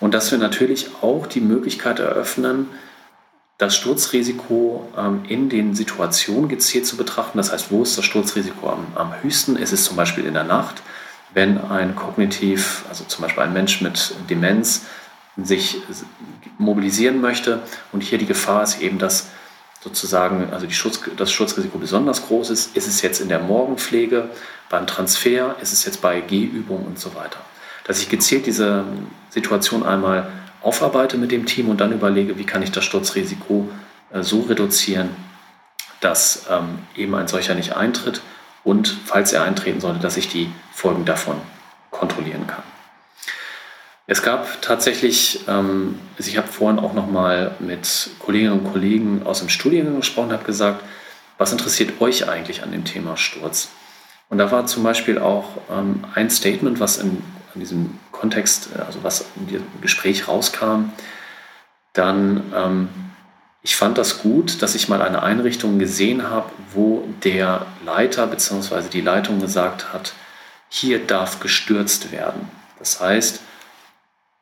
Und 0.00 0.14
dass 0.14 0.30
wir 0.30 0.38
natürlich 0.38 0.88
auch 1.02 1.26
die 1.26 1.40
Möglichkeit 1.40 1.98
eröffnen, 1.98 2.68
das 3.58 3.76
Sturzrisiko 3.76 4.88
ähm, 4.96 5.22
in 5.28 5.48
den 5.48 5.74
Situationen 5.74 6.48
gezielt 6.48 6.86
zu 6.86 6.96
betrachten. 6.96 7.38
Das 7.38 7.52
heißt, 7.52 7.70
wo 7.70 7.82
ist 7.82 7.96
das 7.96 8.04
Sturzrisiko 8.04 8.68
am, 8.68 8.86
am 8.94 9.22
höchsten? 9.22 9.56
Ist 9.56 9.72
es 9.72 9.84
zum 9.84 9.96
Beispiel 9.96 10.24
in 10.26 10.34
der 10.34 10.44
Nacht, 10.44 10.82
wenn 11.32 11.58
ein 11.58 11.94
kognitiv, 11.94 12.84
also 12.88 13.04
zum 13.04 13.22
Beispiel 13.22 13.42
ein 13.42 13.52
Mensch 13.52 13.80
mit 13.80 14.14
Demenz, 14.28 14.82
sich 15.36 15.78
mobilisieren 16.58 17.20
möchte 17.20 17.60
und 17.90 18.02
hier 18.02 18.18
die 18.18 18.26
Gefahr 18.26 18.62
ist 18.62 18.80
eben, 18.80 18.98
dass 18.98 19.28
sozusagen 19.82 20.52
also 20.52 20.68
Schutz, 20.70 21.00
das 21.16 21.32
Schutzrisiko 21.32 21.78
besonders 21.78 22.26
groß 22.26 22.50
ist. 22.50 22.76
Ist 22.76 22.86
es 22.86 23.02
jetzt 23.02 23.20
in 23.20 23.28
der 23.28 23.40
Morgenpflege, 23.40 24.30
beim 24.70 24.86
Transfer, 24.86 25.56
ist 25.60 25.72
es 25.72 25.84
jetzt 25.84 26.00
bei 26.00 26.20
Gehübungen 26.20 26.86
und 26.86 26.98
so 26.98 27.14
weiter. 27.14 27.38
Dass 27.86 28.00
ich 28.00 28.08
gezielt 28.08 28.46
diese 28.46 28.84
Situation 29.30 29.82
einmal 29.82 30.30
aufarbeite 30.64 31.18
mit 31.18 31.30
dem 31.30 31.46
Team 31.46 31.68
und 31.68 31.80
dann 31.80 31.92
überlege, 31.92 32.38
wie 32.38 32.44
kann 32.44 32.62
ich 32.62 32.72
das 32.72 32.84
Sturzrisiko 32.84 33.68
äh, 34.12 34.22
so 34.22 34.40
reduzieren, 34.40 35.10
dass 36.00 36.46
ähm, 36.50 36.80
eben 36.96 37.14
ein 37.14 37.28
solcher 37.28 37.54
nicht 37.54 37.76
eintritt 37.76 38.22
und 38.64 38.96
falls 39.04 39.32
er 39.32 39.44
eintreten 39.44 39.80
sollte, 39.80 40.00
dass 40.00 40.16
ich 40.16 40.28
die 40.28 40.50
Folgen 40.72 41.04
davon 41.04 41.36
kontrollieren 41.90 42.46
kann. 42.46 42.62
Es 44.06 44.22
gab 44.22 44.60
tatsächlich, 44.60 45.40
ähm, 45.48 45.98
also 46.18 46.28
ich 46.28 46.36
habe 46.36 46.48
vorhin 46.48 46.78
auch 46.78 46.92
noch 46.92 47.06
mal 47.06 47.54
mit 47.58 48.10
Kolleginnen 48.18 48.52
und 48.52 48.70
Kollegen 48.70 49.22
aus 49.24 49.38
dem 49.38 49.48
Studiengang 49.48 49.96
gesprochen, 49.96 50.32
habe 50.32 50.44
gesagt, 50.44 50.82
was 51.38 51.52
interessiert 51.52 52.00
euch 52.00 52.28
eigentlich 52.28 52.62
an 52.62 52.72
dem 52.72 52.84
Thema 52.84 53.16
Sturz? 53.16 53.70
Und 54.28 54.38
da 54.38 54.50
war 54.50 54.66
zum 54.66 54.82
Beispiel 54.82 55.18
auch 55.18 55.48
ähm, 55.70 56.04
ein 56.14 56.30
Statement, 56.30 56.80
was 56.80 56.98
in, 56.98 57.22
in 57.54 57.60
diesem 57.60 57.98
Kontext, 58.12 58.70
äh, 58.76 58.80
also 58.80 59.02
was 59.02 59.26
in 59.36 59.46
diesem 59.46 59.66
Gespräch 59.80 60.28
rauskam, 60.28 60.90
dann, 61.92 62.52
ähm, 62.54 62.88
ich 63.62 63.76
fand 63.76 63.96
das 63.96 64.20
gut, 64.20 64.60
dass 64.62 64.74
ich 64.74 64.88
mal 64.88 65.00
eine 65.00 65.22
Einrichtung 65.22 65.78
gesehen 65.78 66.28
habe, 66.28 66.50
wo 66.72 67.08
der 67.22 67.66
Leiter 67.84 68.26
bzw. 68.26 68.88
die 68.92 69.00
Leitung 69.00 69.40
gesagt 69.40 69.92
hat, 69.92 70.12
hier 70.68 71.06
darf 71.06 71.40
gestürzt 71.40 72.12
werden. 72.12 72.48
Das 72.78 73.00
heißt, 73.00 73.40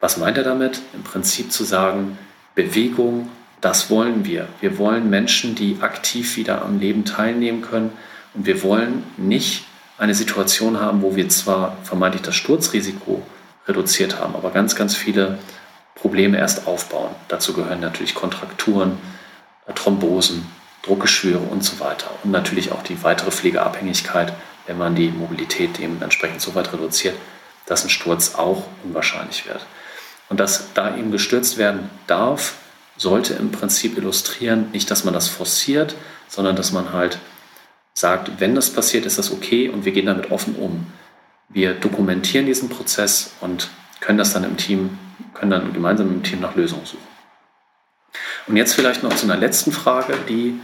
was 0.00 0.16
meint 0.16 0.36
er 0.38 0.44
damit? 0.44 0.82
Im 0.94 1.04
Prinzip 1.04 1.52
zu 1.52 1.62
sagen, 1.62 2.18
Bewegung, 2.54 3.28
das 3.60 3.90
wollen 3.90 4.24
wir. 4.24 4.48
Wir 4.60 4.76
wollen 4.78 5.08
Menschen, 5.08 5.54
die 5.54 5.78
aktiv 5.80 6.36
wieder 6.36 6.62
am 6.62 6.80
Leben 6.80 7.04
teilnehmen 7.04 7.62
können. 7.62 7.92
Und 8.34 8.46
wir 8.46 8.62
wollen 8.64 9.04
nicht 9.16 9.64
eine 10.02 10.16
Situation 10.16 10.80
haben, 10.80 11.00
wo 11.00 11.14
wir 11.14 11.28
zwar 11.28 11.76
vermeintlich 11.84 12.22
das 12.22 12.34
Sturzrisiko 12.34 13.22
reduziert 13.68 14.18
haben, 14.18 14.34
aber 14.34 14.50
ganz, 14.50 14.74
ganz 14.74 14.96
viele 14.96 15.38
Probleme 15.94 16.38
erst 16.38 16.66
aufbauen. 16.66 17.14
Dazu 17.28 17.52
gehören 17.52 17.78
natürlich 17.78 18.16
Kontrakturen, 18.16 18.98
äh, 19.68 19.72
Thrombosen, 19.74 20.44
Druckgeschwüre 20.82 21.38
und 21.38 21.62
so 21.62 21.78
weiter. 21.78 22.10
Und 22.24 22.32
natürlich 22.32 22.72
auch 22.72 22.82
die 22.82 23.00
weitere 23.04 23.30
Pflegeabhängigkeit, 23.30 24.32
wenn 24.66 24.76
man 24.76 24.96
die 24.96 25.08
Mobilität 25.08 25.78
dementsprechend 25.78 26.40
so 26.40 26.56
weit 26.56 26.72
reduziert, 26.72 27.14
dass 27.66 27.84
ein 27.84 27.90
Sturz 27.90 28.34
auch 28.34 28.64
unwahrscheinlich 28.82 29.46
wird. 29.46 29.64
Und 30.28 30.40
dass 30.40 30.72
da 30.74 30.96
eben 30.96 31.12
gestürzt 31.12 31.58
werden 31.58 31.90
darf, 32.08 32.54
sollte 32.96 33.34
im 33.34 33.52
Prinzip 33.52 33.96
illustrieren, 33.96 34.68
nicht, 34.72 34.90
dass 34.90 35.04
man 35.04 35.14
das 35.14 35.28
forciert, 35.28 35.94
sondern 36.26 36.56
dass 36.56 36.72
man 36.72 36.92
halt 36.92 37.20
sagt, 37.94 38.40
wenn 38.40 38.54
das 38.54 38.70
passiert, 38.70 39.06
ist 39.06 39.18
das 39.18 39.32
okay 39.32 39.68
und 39.68 39.84
wir 39.84 39.92
gehen 39.92 40.06
damit 40.06 40.30
offen 40.30 40.56
um. 40.56 40.86
Wir 41.48 41.74
dokumentieren 41.74 42.46
diesen 42.46 42.68
Prozess 42.68 43.34
und 43.40 43.70
können 44.00 44.18
das 44.18 44.32
dann 44.32 44.44
im 44.44 44.56
Team, 44.56 44.98
können 45.34 45.50
dann 45.50 45.72
gemeinsam 45.72 46.08
im 46.08 46.22
Team 46.22 46.40
nach 46.40 46.56
Lösungen 46.56 46.86
suchen. 46.86 47.12
Und 48.46 48.56
jetzt 48.56 48.74
vielleicht 48.74 49.02
noch 49.02 49.14
zu 49.14 49.24
einer 49.24 49.36
letzten 49.36 49.72
Frage, 49.72 50.14
die 50.28 50.58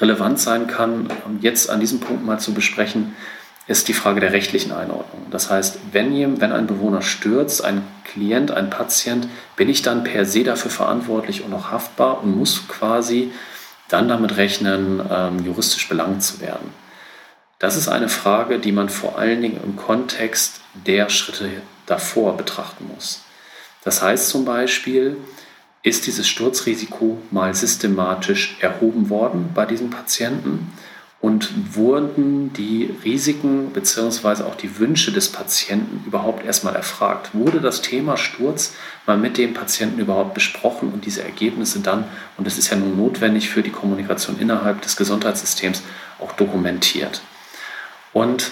relevant 0.00 0.38
sein 0.38 0.66
kann, 0.66 1.08
jetzt 1.40 1.68
an 1.70 1.80
diesem 1.80 2.00
Punkt 2.00 2.24
mal 2.24 2.38
zu 2.38 2.54
besprechen. 2.54 3.14
ist 3.66 3.88
die 3.88 3.92
Frage 3.92 4.20
der 4.20 4.32
rechtlichen 4.32 4.72
Einordnung. 4.72 5.26
Das 5.30 5.50
heißt, 5.50 5.78
wenn, 5.92 6.40
wenn 6.40 6.52
ein 6.52 6.66
Bewohner 6.66 7.02
stürzt, 7.02 7.62
ein 7.62 7.82
Klient, 8.04 8.50
ein 8.50 8.70
Patient, 8.70 9.28
bin 9.54 9.68
ich 9.68 9.82
dann 9.82 10.02
per 10.02 10.24
se 10.24 10.42
dafür 10.42 10.70
verantwortlich 10.70 11.44
und 11.44 11.52
auch 11.54 11.70
haftbar 11.70 12.22
und 12.22 12.36
muss 12.36 12.66
quasi 12.66 13.30
dann 13.90 14.08
damit 14.08 14.36
rechnen, 14.36 15.02
ähm, 15.10 15.44
juristisch 15.44 15.88
belangt 15.88 16.22
zu 16.22 16.40
werden. 16.40 16.72
Das 17.58 17.76
ist 17.76 17.88
eine 17.88 18.08
Frage, 18.08 18.58
die 18.58 18.72
man 18.72 18.88
vor 18.88 19.18
allen 19.18 19.42
Dingen 19.42 19.60
im 19.62 19.76
Kontext 19.76 20.60
der 20.86 21.10
Schritte 21.10 21.50
davor 21.86 22.36
betrachten 22.36 22.88
muss. 22.94 23.22
Das 23.84 24.02
heißt 24.02 24.28
zum 24.28 24.44
Beispiel, 24.44 25.16
ist 25.82 26.06
dieses 26.06 26.28
Sturzrisiko 26.28 27.18
mal 27.30 27.54
systematisch 27.54 28.56
erhoben 28.60 29.08
worden 29.10 29.50
bei 29.54 29.66
diesem 29.66 29.90
Patienten? 29.90 30.72
Und 31.20 31.76
wurden 31.76 32.52
die 32.54 32.94
Risiken 33.04 33.70
bzw. 33.72 34.44
auch 34.44 34.54
die 34.54 34.78
Wünsche 34.78 35.12
des 35.12 35.28
Patienten 35.28 36.02
überhaupt 36.06 36.44
erstmal 36.44 36.74
erfragt? 36.74 37.34
Wurde 37.34 37.60
das 37.60 37.82
Thema 37.82 38.16
Sturz 38.16 38.72
mal 39.06 39.18
mit 39.18 39.36
dem 39.36 39.52
Patienten 39.52 40.00
überhaupt 40.00 40.32
besprochen 40.32 40.90
und 40.92 41.04
diese 41.04 41.22
Ergebnisse 41.22 41.80
dann, 41.80 42.04
und 42.38 42.46
das 42.46 42.56
ist 42.56 42.70
ja 42.70 42.76
nun 42.76 42.96
notwendig 42.96 43.50
für 43.50 43.62
die 43.62 43.70
Kommunikation 43.70 44.38
innerhalb 44.38 44.80
des 44.80 44.96
Gesundheitssystems, 44.96 45.82
auch 46.20 46.32
dokumentiert? 46.32 47.20
Und 48.14 48.50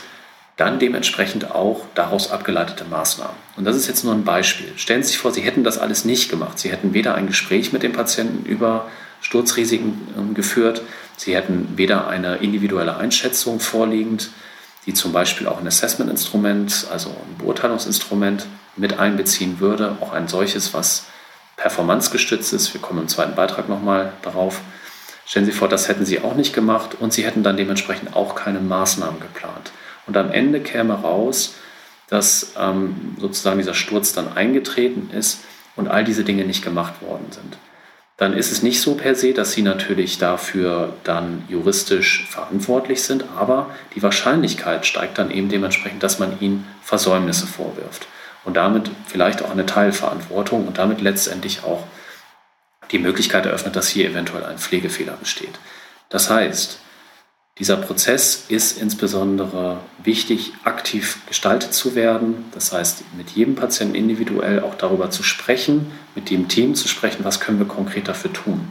dann 0.59 0.79
dementsprechend 0.79 1.53
auch 1.53 1.87
daraus 1.95 2.33
abgeleitete 2.33 2.85
Maßnahmen. 2.85 3.37
Und 3.57 3.65
das 3.65 3.77
ist 3.77 3.87
jetzt 3.87 4.05
nur 4.05 4.13
ein 4.13 4.25
Beispiel. 4.25 4.73
Stellen 4.77 5.03
Sie 5.03 5.11
sich 5.11 5.19
vor, 5.19 5.33
Sie 5.33 5.41
hätten 5.41 5.65
das 5.65 5.79
alles 5.79 6.05
nicht 6.05 6.29
gemacht. 6.29 6.59
Sie 6.59 6.71
hätten 6.71 6.93
weder 6.93 7.15
ein 7.15 7.29
Gespräch 7.29 7.73
mit 7.73 7.85
dem 7.85 7.93
Patienten 7.93 8.45
über 8.45 8.89
Sturzrisiken 9.21 10.09
ähm, 10.17 10.35
geführt, 10.35 10.83
Sie 11.19 11.35
hätten 11.35 11.77
weder 11.77 12.07
eine 12.07 12.37
individuelle 12.37 12.97
Einschätzung 12.97 13.59
vorliegend, 13.59 14.31
die 14.87 14.95
zum 14.95 15.13
Beispiel 15.13 15.49
auch 15.49 15.59
ein 15.59 15.67
Assessment-Instrument, 15.67 16.87
also 16.93 17.11
ein 17.11 17.39
Beurteilungsinstrument 17.39 18.47
mit 18.77 19.01
einbeziehen 19.01 19.59
würde, 19.59 19.97
auch 20.01 20.13
ein 20.13 20.29
solches, 20.29 20.73
was 20.75 21.07
performancegestützt 21.57 22.53
ist. 22.53 22.73
Wir 22.73 22.81
kommen 22.81 23.01
im 23.01 23.09
zweiten 23.09 23.35
Beitrag 23.35 23.69
nochmal 23.69 24.13
darauf. 24.23 24.61
Stellen 25.27 25.45
Sie 25.45 25.53
vor, 25.53 25.69
das 25.69 25.89
hätten 25.89 26.07
Sie 26.07 26.21
auch 26.21 26.37
nicht 26.37 26.55
gemacht 26.55 26.97
und 27.01 27.13
Sie 27.13 27.25
hätten 27.25 27.43
dann 27.43 27.57
dementsprechend 27.57 28.15
auch 28.15 28.37
keine 28.37 28.61
Maßnahmen 28.61 29.21
geplant. 29.21 29.73
Und 30.07 30.17
am 30.17 30.31
Ende 30.31 30.61
käme 30.61 30.95
raus, 30.95 31.57
dass 32.09 32.53
ähm, 32.57 33.17
sozusagen 33.19 33.59
dieser 33.59 33.75
Sturz 33.75 34.13
dann 34.13 34.33
eingetreten 34.35 35.11
ist 35.11 35.41
und 35.75 35.89
all 35.89 36.05
diese 36.05 36.23
Dinge 36.23 36.45
nicht 36.45 36.63
gemacht 36.63 37.03
worden 37.03 37.27
sind 37.31 37.59
dann 38.19 38.35
ist 38.35 38.51
es 38.51 38.63
nicht 38.63 38.81
so 38.81 38.95
per 38.97 39.15
se, 39.15 39.33
dass 39.33 39.53
sie 39.53 39.63
natürlich 39.63 40.19
dafür 40.19 40.93
dann 41.05 41.45
juristisch 41.49 42.27
verantwortlich 42.29 43.03
sind, 43.03 43.25
aber 43.37 43.71
die 43.95 44.03
Wahrscheinlichkeit 44.03 44.85
steigt 44.87 45.19
dann 45.19 45.31
eben 45.31 45.49
dementsprechend, 45.49 46.03
dass 46.03 46.19
man 46.19 46.39
ihnen 46.41 46.67
Versäumnisse 46.83 47.47
vorwirft 47.47 48.09
und 48.45 48.57
damit 48.57 48.91
vielleicht 49.07 49.43
auch 49.43 49.53
eine 49.53 49.67
Teilverantwortung 49.67 50.67
und 50.67 50.79
damit 50.79 51.01
letztendlich 51.01 51.63
auch 51.63 51.85
die 52.91 52.99
Möglichkeit 52.99 53.47
eröffnet, 53.47 53.77
dass 53.77 53.89
hier 53.89 54.11
eventuell 54.11 54.45
ein 54.45 54.59
Pflegefehler 54.59 55.13
besteht. 55.13 55.55
Das 56.09 56.29
heißt, 56.29 56.81
dieser 57.59 57.77
Prozess 57.77 58.45
ist 58.49 58.81
insbesondere 58.81 59.81
wichtig, 60.05 60.53
aktiv 60.63 61.19
gestaltet 61.27 61.75
zu 61.75 61.97
werden. 61.97 62.45
Das 62.53 62.73
heißt, 62.73 63.03
mit 63.17 63.31
jedem 63.31 63.57
Patienten 63.57 63.97
individuell 63.97 64.61
auch 64.63 64.77
darüber 64.77 65.11
zu 65.11 65.25
sprechen, 65.25 65.91
mit 66.15 66.31
dem 66.31 66.47
Team 66.47 66.77
zu 66.77 66.87
sprechen, 66.87 67.25
was 67.25 67.41
können 67.41 67.59
wir 67.59 67.67
konkret 67.67 68.07
dafür 68.07 68.33
tun. 68.33 68.71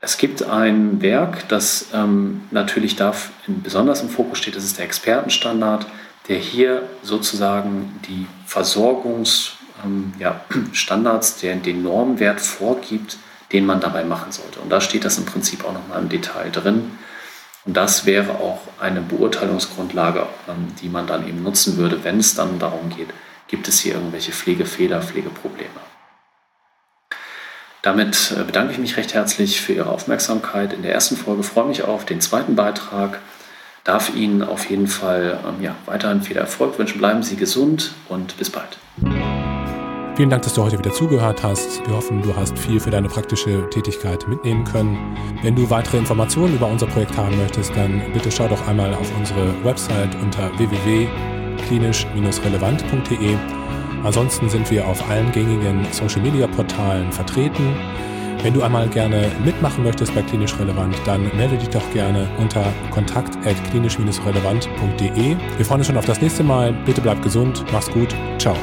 Es 0.00 0.18
gibt 0.18 0.42
ein 0.42 1.00
Werk, 1.02 1.48
das 1.48 1.86
ähm, 1.94 2.42
natürlich 2.50 2.96
da 2.96 3.14
besonders 3.46 4.02
im 4.02 4.08
Fokus 4.10 4.38
steht, 4.38 4.56
das 4.56 4.64
ist 4.64 4.78
der 4.78 4.84
Expertenstandard, 4.84 5.86
der 6.28 6.38
hier 6.38 6.82
sozusagen 7.02 8.00
die 8.08 8.26
Versorgungsstandards, 8.46 9.56
ähm, 9.84 10.12
ja, 10.18 10.40
den 11.64 11.82
Normwert 11.82 12.40
vorgibt, 12.40 13.18
den 13.52 13.66
man 13.66 13.80
dabei 13.80 14.04
machen 14.04 14.32
sollte. 14.32 14.60
Und 14.60 14.70
da 14.70 14.80
steht 14.80 15.04
das 15.04 15.18
im 15.18 15.26
Prinzip 15.26 15.64
auch 15.64 15.72
nochmal 15.72 16.02
im 16.02 16.08
Detail 16.08 16.50
drin. 16.50 16.98
Und 17.64 17.76
das 17.76 18.04
wäre 18.04 18.32
auch 18.32 18.60
eine 18.80 19.00
Beurteilungsgrundlage, 19.00 20.26
ähm, 20.48 20.74
die 20.80 20.88
man 20.88 21.06
dann 21.06 21.26
eben 21.26 21.42
nutzen 21.42 21.76
würde, 21.76 22.04
wenn 22.04 22.18
es 22.18 22.34
dann 22.34 22.58
darum 22.58 22.90
geht, 22.90 23.08
gibt 23.48 23.68
es 23.68 23.80
hier 23.80 23.94
irgendwelche 23.94 24.32
Pflegefehler, 24.32 25.00
Pflegeprobleme. 25.00 25.70
Damit 27.82 28.34
äh, 28.38 28.42
bedanke 28.44 28.72
ich 28.72 28.78
mich 28.78 28.96
recht 28.96 29.14
herzlich 29.14 29.60
für 29.60 29.74
Ihre 29.74 29.90
Aufmerksamkeit 29.90 30.72
in 30.72 30.82
der 30.82 30.92
ersten 30.94 31.16
Folge. 31.16 31.42
Freue 31.42 31.66
mich 31.66 31.82
auf 31.82 32.04
den 32.04 32.20
zweiten 32.20 32.56
Beitrag. 32.56 33.20
Darf 33.84 34.14
Ihnen 34.14 34.42
auf 34.42 34.70
jeden 34.70 34.86
Fall 34.86 35.38
ähm, 35.46 35.62
ja, 35.62 35.76
weiterhin 35.84 36.22
viel 36.22 36.38
Erfolg 36.38 36.78
wünschen. 36.78 36.98
Bleiben 36.98 37.22
Sie 37.22 37.36
gesund 37.36 37.92
und 38.08 38.38
bis 38.38 38.48
bald. 38.48 38.78
Vielen 40.16 40.30
Dank, 40.30 40.42
dass 40.44 40.54
du 40.54 40.62
heute 40.62 40.78
wieder 40.78 40.92
zugehört 40.92 41.42
hast. 41.42 41.84
Wir 41.88 41.96
hoffen, 41.96 42.22
du 42.22 42.36
hast 42.36 42.56
viel 42.56 42.78
für 42.78 42.90
deine 42.90 43.08
praktische 43.08 43.68
Tätigkeit 43.70 44.28
mitnehmen 44.28 44.62
können. 44.62 45.16
Wenn 45.42 45.56
du 45.56 45.68
weitere 45.70 45.98
Informationen 45.98 46.54
über 46.54 46.68
unser 46.68 46.86
Projekt 46.86 47.16
haben 47.16 47.36
möchtest, 47.36 47.74
dann 47.74 48.00
bitte 48.12 48.30
schau 48.30 48.46
doch 48.46 48.64
einmal 48.68 48.94
auf 48.94 49.10
unsere 49.18 49.52
Website 49.64 50.14
unter 50.22 50.56
www.klinisch-relevant.de. 50.56 53.36
Ansonsten 54.04 54.48
sind 54.48 54.70
wir 54.70 54.86
auf 54.86 55.10
allen 55.10 55.32
gängigen 55.32 55.84
Social-Media-Portalen 55.90 57.10
vertreten. 57.10 57.74
Wenn 58.44 58.54
du 58.54 58.62
einmal 58.62 58.86
gerne 58.88 59.32
mitmachen 59.44 59.82
möchtest 59.82 60.14
bei 60.14 60.22
Klinisch 60.22 60.56
Relevant, 60.60 60.94
dann 61.06 61.22
melde 61.36 61.58
dich 61.58 61.70
doch 61.70 61.90
gerne 61.92 62.28
unter 62.38 62.64
kontakt.klinisch-relevant.de. 62.92 65.36
Wir 65.56 65.64
freuen 65.64 65.80
uns 65.80 65.88
schon 65.88 65.96
auf 65.96 66.06
das 66.06 66.20
nächste 66.20 66.44
Mal. 66.44 66.72
Bitte 66.86 67.00
bleib 67.00 67.20
gesund, 67.20 67.64
mach's 67.72 67.90
gut, 67.90 68.14
ciao. 68.38 68.54